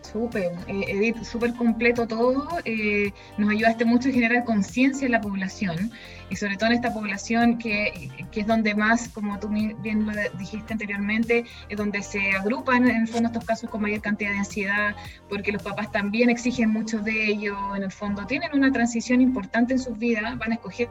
Súper, 0.00 0.52
eh, 0.66 0.84
Edith, 0.88 1.22
súper 1.24 1.52
completo 1.54 2.06
todo. 2.06 2.48
Eh, 2.64 3.12
nos 3.36 3.50
ayudaste 3.50 3.84
mucho 3.84 4.08
a 4.08 4.12
generar 4.12 4.44
conciencia 4.44 5.04
en 5.04 5.12
la 5.12 5.20
población 5.20 5.90
y 6.30 6.36
sobre 6.36 6.56
todo 6.56 6.70
en 6.70 6.76
esta 6.76 6.92
población 6.92 7.58
que, 7.58 8.10
que, 8.30 8.40
es 8.40 8.46
donde 8.46 8.74
más, 8.74 9.08
como 9.08 9.38
tú 9.38 9.48
bien 9.48 10.06
lo 10.06 10.12
dijiste 10.38 10.72
anteriormente, 10.72 11.44
es 11.68 11.76
donde 11.76 12.02
se 12.02 12.32
agrupan 12.32 12.88
en 12.88 13.02
el 13.02 13.08
fondo 13.08 13.28
estos 13.28 13.44
casos 13.44 13.70
con 13.70 13.82
mayor 13.82 14.00
cantidad 14.00 14.32
de 14.32 14.38
ansiedad, 14.38 14.96
porque 15.28 15.52
los 15.52 15.62
papás 15.62 15.90
también 15.92 16.30
exigen 16.30 16.70
mucho 16.70 17.00
de 17.00 17.26
ellos, 17.26 17.56
en 17.76 17.82
el 17.82 17.92
fondo 17.92 18.26
tienen 18.26 18.50
una 18.54 18.72
transición 18.72 19.20
importante 19.20 19.74
en 19.74 19.78
sus 19.78 19.98
vidas, 19.98 20.36
van 20.38 20.52
a 20.52 20.54
escoger 20.54 20.88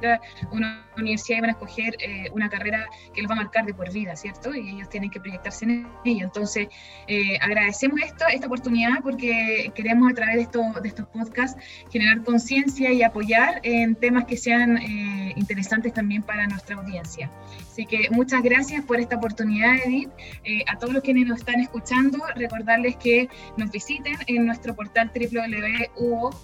una 0.52 0.86
universidad 0.98 1.38
y 1.38 1.42
van 1.42 1.50
a 1.50 1.54
escoger 1.54 1.96
eh, 2.00 2.30
una 2.34 2.50
carrera 2.50 2.86
que 3.14 3.22
los 3.22 3.30
va 3.30 3.36
a 3.36 3.38
marcar 3.38 3.66
de 3.66 3.74
por 3.74 3.92
vida, 3.92 4.16
¿cierto? 4.16 4.54
Y 4.54 4.70
ellos 4.70 4.90
tienen 4.90 5.10
que 5.10 5.20
proyectarse 5.20 5.66
en 5.66 5.88
ello. 6.04 6.26
Entonces, 6.26 6.68
eh, 7.08 7.38
agradecemos 7.42 8.02
esto, 8.02 8.26
esta 8.32 8.48
oportunidad 8.48 9.02
porque 9.04 9.72
queremos 9.76 10.12
a 10.12 10.16
través 10.16 10.36
de, 10.36 10.42
esto, 10.44 10.62
de 10.82 10.88
estos 10.88 11.08
podcasts 11.08 11.62
generar 11.92 12.24
conciencia 12.24 12.92
y 12.92 13.04
apoyar 13.04 13.60
en 13.64 13.96
temas 13.96 14.26
que 14.26 14.38
sean... 14.38 14.78
Eh, 14.78 15.25
interesantes 15.36 15.94
también 15.94 16.24
para 16.24 16.48
nuestra 16.48 16.76
audiencia. 16.76 17.32
Así 17.60 17.86
que 17.86 18.10
muchas 18.12 18.42
gracias 18.44 18.84
por 18.86 19.00
esta 19.00 19.18
oportunidad, 19.18 19.76
Edith. 19.86 20.10
Eh, 20.44 20.64
a 20.68 20.78
todos 20.78 20.94
los 20.94 21.04
que 21.04 21.14
nos 21.14 21.40
están 21.40 21.60
escuchando, 21.60 22.20
recordarles 22.36 22.96
que 22.98 23.30
nos 23.58 23.72
visiten 23.72 24.16
en 24.28 24.46
nuestro 24.46 24.76
portal 24.76 25.12
www.uo.cl 25.14 26.36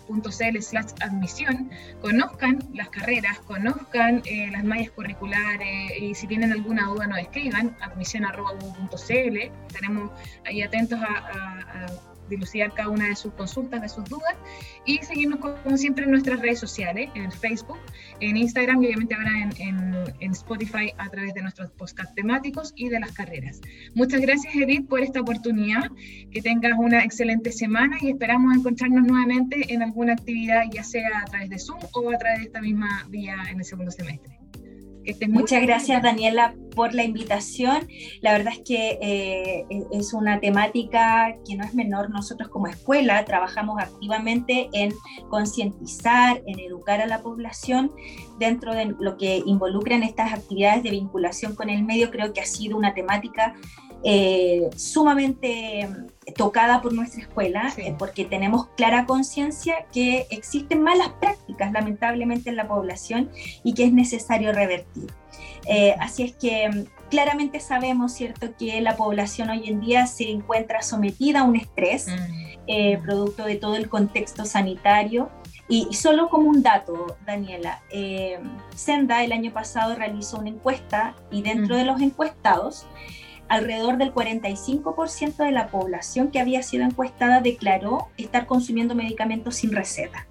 admisión, 1.02 1.70
conozcan 2.02 2.60
las 2.74 2.90
carreras, 2.90 3.40
conozcan 3.40 4.22
eh, 4.26 4.50
las 4.52 4.64
mallas 4.64 4.92
curriculares 4.92 5.92
y 6.00 6.14
si 6.16 6.28
tienen 6.28 6.52
alguna 6.52 6.88
duda 6.88 7.08
nos 7.08 7.20
escriban 7.20 7.76
admisión.uo.cl. 7.82 9.38
Estaremos 9.68 10.12
ahí 10.46 10.62
atentos 10.62 11.00
a 11.02 12.11
dilucidar 12.32 12.74
cada 12.74 12.90
una 12.90 13.08
de 13.08 13.16
sus 13.16 13.34
consultas, 13.34 13.82
de 13.82 13.90
sus 13.90 14.06
dudas 14.06 14.36
y 14.86 14.98
seguirnos 15.00 15.40
como 15.40 15.78
siempre 15.78 16.06
en 16.06 16.12
nuestras 16.12 16.40
redes 16.40 16.60
sociales, 16.60 17.10
en 17.14 17.32
Facebook, 17.32 17.80
en 18.20 18.38
Instagram 18.38 18.82
y 18.82 18.88
obviamente 18.88 19.16
ahora 19.16 19.32
en, 19.40 20.04
en, 20.20 20.32
Spotify 20.32 20.94
a 20.98 21.10
través 21.10 21.34
de 21.34 21.42
nuestros 21.42 21.72
podcast 21.72 22.16
temáticos 22.16 22.74
y 22.76 22.90
de 22.90 23.00
las 23.00 23.12
carreras. 23.12 23.62
Muchas 23.94 24.22
gracias 24.22 24.56
Edith 24.56 24.88
por 24.88 25.02
esta 25.02 25.22
oportunidad, 25.22 25.92
que 26.32 26.42
tengas 26.42 26.74
una 26.78 27.04
excelente 27.04 27.52
semana 27.52 27.98
y 28.02 28.10
esperamos 28.10 28.56
encontrarnos 28.56 29.06
nuevamente 29.06 29.74
en 29.74 29.84
alguna 29.84 30.14
actividad, 30.14 30.64
ya 30.72 30.84
sea 30.84 31.20
a 31.20 31.26
través 31.26 31.50
de 31.50 31.60
Zoom 31.60 31.80
o 31.94 32.12
a 32.12 32.18
través 32.18 32.40
de 32.40 32.46
esta 32.46 32.62
misma 32.62 33.06
vía 33.10 33.36
en 33.52 33.60
el 33.60 33.66
segundo 33.66 33.92
semestre. 33.92 34.41
Muchas 35.30 35.62
gracias 35.64 36.02
Daniela 36.04 36.56
por 36.76 36.94
la 36.94 37.04
invitación. 37.04 37.88
La 38.22 38.32
verdad 38.34 38.54
es 38.54 38.62
que 38.66 38.98
eh, 39.02 39.66
es 39.92 40.14
una 40.14 40.40
temática 40.40 41.36
que 41.48 41.56
no 41.56 41.64
es 41.64 41.74
menor. 41.74 42.10
Nosotros 42.10 42.50
como 42.50 42.68
escuela 42.68 43.24
trabajamos 43.26 43.82
activamente 43.82 44.70
en 44.74 44.94
concientizar, 45.30 46.42
en 46.46 46.60
educar 46.60 47.02
a 47.02 47.08
la 47.08 47.22
población 47.22 47.92
dentro 48.40 48.74
de 48.74 48.96
lo 49.00 49.18
que 49.18 49.42
involucran 49.46 50.04
estas 50.04 50.34
actividades 50.34 50.84
de 50.84 50.92
vinculación 50.92 51.56
con 51.56 51.70
el 51.70 51.84
medio. 51.84 52.12
Creo 52.12 52.34
que 52.34 52.42
ha 52.42 52.46
sido 52.46 52.78
una 52.78 52.94
temática 52.94 53.56
eh, 54.04 54.70
sumamente 54.76 55.88
tocada 56.36 56.82
por 56.82 56.94
nuestra 56.94 57.22
escuela, 57.22 57.72
eh, 57.78 57.94
porque 57.98 58.26
tenemos 58.26 58.68
clara 58.76 59.06
conciencia 59.06 59.86
que 59.94 60.26
existen 60.32 60.82
malas 60.82 61.10
prácticas, 61.20 61.72
lamentablemente, 61.72 62.50
en 62.50 62.56
la 62.56 62.68
población 62.68 63.30
y 63.64 63.74
que 63.76 63.86
es 63.86 63.94
necesario 63.94 64.54
revertir. 64.54 65.12
Eh, 65.68 65.96
así 66.00 66.24
es 66.24 66.36
que 66.36 66.68
mm, 66.68 67.10
claramente 67.12 67.60
sabemos, 67.60 68.14
¿cierto?, 68.14 68.56
que 68.58 68.82
la 68.82 68.96
población 68.96 69.52
hoy 69.52 69.70
en 69.70 69.82
día 69.82 70.08
se 70.08 70.30
encuentra 70.32 70.82
sometida 70.82 71.42
a 71.42 71.44
un 71.44 71.56
estrés, 71.56 72.08
mm. 72.08 73.04
producto 73.04 73.44
de 73.46 73.56
todo 73.56 73.76
el 73.76 73.88
contexto 73.88 74.46
sanitario. 74.46 75.30
Y, 75.68 75.94
solo 75.94 76.30
como 76.30 76.50
un 76.50 76.64
dato, 76.64 77.18
Daniela, 77.26 77.82
Senda 78.76 79.24
el 79.24 79.32
año 79.32 79.54
pasado 79.54 79.96
realizó 79.96 80.40
una 80.40 80.50
encuesta 80.50 81.16
y 81.32 81.44
dentro 81.44 81.76
mm. 81.76 81.78
de 81.78 81.86
los 81.86 82.02
encuestados, 82.02 82.86
alrededor 83.52 83.98
del 83.98 84.14
45% 84.14 85.36
de 85.44 85.52
la 85.52 85.68
población 85.68 86.32
que 86.32 86.40
había 86.40 86.64
sido 86.64 86.86
encuestada 86.86 87.42
declaró 87.42 88.08
estar 88.16 88.46
consumiendo 88.46 88.96
medicamentos 88.96 89.58
sin 89.58 89.74
receta. 89.74 90.26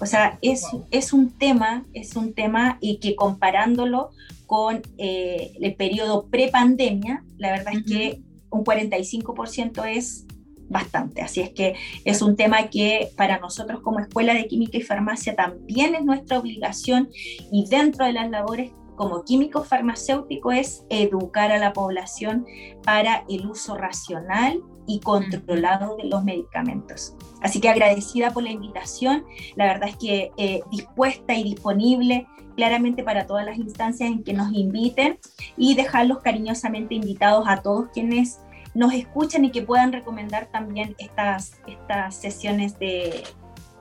O 0.00 0.06
sea, 0.06 0.38
es, 0.40 0.64
es 0.90 1.12
un 1.12 1.30
tema, 1.30 1.84
es 1.92 2.16
un 2.16 2.32
tema 2.32 2.78
y 2.80 2.96
que 2.96 3.14
comparándolo 3.14 4.12
con 4.46 4.80
eh, 4.96 5.52
el 5.60 5.74
periodo 5.74 6.28
prepandemia, 6.30 7.22
la 7.36 7.50
verdad 7.50 7.74
es 7.74 7.84
que 7.84 8.20
un 8.48 8.64
45% 8.64 9.86
es 9.94 10.24
bastante. 10.70 11.20
Así 11.20 11.42
es 11.42 11.50
que 11.50 11.74
es 12.06 12.22
un 12.22 12.36
tema 12.36 12.70
que 12.70 13.10
para 13.18 13.38
nosotros 13.38 13.82
como 13.82 14.00
Escuela 14.00 14.32
de 14.32 14.46
Química 14.46 14.78
y 14.78 14.82
Farmacia 14.82 15.36
también 15.36 15.94
es 15.94 16.06
nuestra 16.06 16.38
obligación 16.38 17.10
y 17.52 17.66
dentro 17.68 18.06
de 18.06 18.14
las 18.14 18.30
labores 18.30 18.72
como 18.96 19.24
químico 19.24 19.64
farmacéutico 19.64 20.52
es 20.52 20.84
educar 20.90 21.50
a 21.52 21.58
la 21.58 21.72
población 21.72 22.46
para 22.84 23.24
el 23.28 23.46
uso 23.46 23.76
racional 23.76 24.60
y 24.86 25.00
controlado 25.00 25.96
de 25.96 26.04
los 26.04 26.24
medicamentos. 26.24 27.14
Así 27.40 27.60
que 27.60 27.68
agradecida 27.68 28.32
por 28.32 28.42
la 28.42 28.50
invitación, 28.50 29.24
la 29.54 29.66
verdad 29.66 29.88
es 29.88 29.96
que 29.96 30.30
eh, 30.36 30.60
dispuesta 30.70 31.34
y 31.34 31.44
disponible 31.44 32.26
claramente 32.56 33.02
para 33.02 33.26
todas 33.26 33.46
las 33.46 33.56
instancias 33.56 34.10
en 34.10 34.22
que 34.22 34.34
nos 34.34 34.52
inviten 34.52 35.18
y 35.56 35.74
dejarlos 35.74 36.18
cariñosamente 36.18 36.94
invitados 36.94 37.46
a 37.48 37.62
todos 37.62 37.88
quienes 37.92 38.40
nos 38.74 38.92
escuchan 38.92 39.44
y 39.44 39.50
que 39.50 39.62
puedan 39.62 39.92
recomendar 39.92 40.46
también 40.46 40.94
estas, 40.98 41.60
estas 41.66 42.14
sesiones 42.14 42.78
de, 42.78 43.24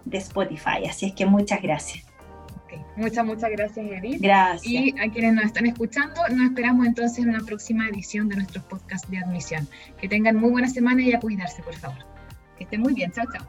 de 0.05 0.17
Spotify. 0.17 0.85
Así 0.89 1.07
es 1.07 1.13
que 1.13 1.25
muchas 1.25 1.61
gracias. 1.61 2.10
Muchas, 2.95 3.25
muchas 3.25 3.49
gracias, 3.51 3.85
Edith. 3.85 4.21
Gracias. 4.21 4.65
Y 4.65 4.93
a 4.99 5.09
quienes 5.11 5.33
nos 5.33 5.45
están 5.45 5.65
escuchando, 5.65 6.21
nos 6.29 6.49
esperamos 6.49 6.85
entonces 6.85 7.19
en 7.19 7.29
una 7.29 7.39
próxima 7.39 7.87
edición 7.87 8.27
de 8.29 8.35
nuestros 8.37 8.63
podcast 8.65 9.07
de 9.07 9.17
admisión. 9.19 9.67
Que 9.99 10.07
tengan 10.07 10.35
muy 10.35 10.51
buena 10.51 10.67
semana 10.67 11.01
y 11.01 11.13
a 11.13 11.19
cuidarse, 11.19 11.61
por 11.63 11.75
favor. 11.75 12.05
Que 12.57 12.65
estén 12.65 12.81
muy 12.81 12.93
bien. 12.93 13.11
Chao, 13.11 13.25
chao. 13.31 13.47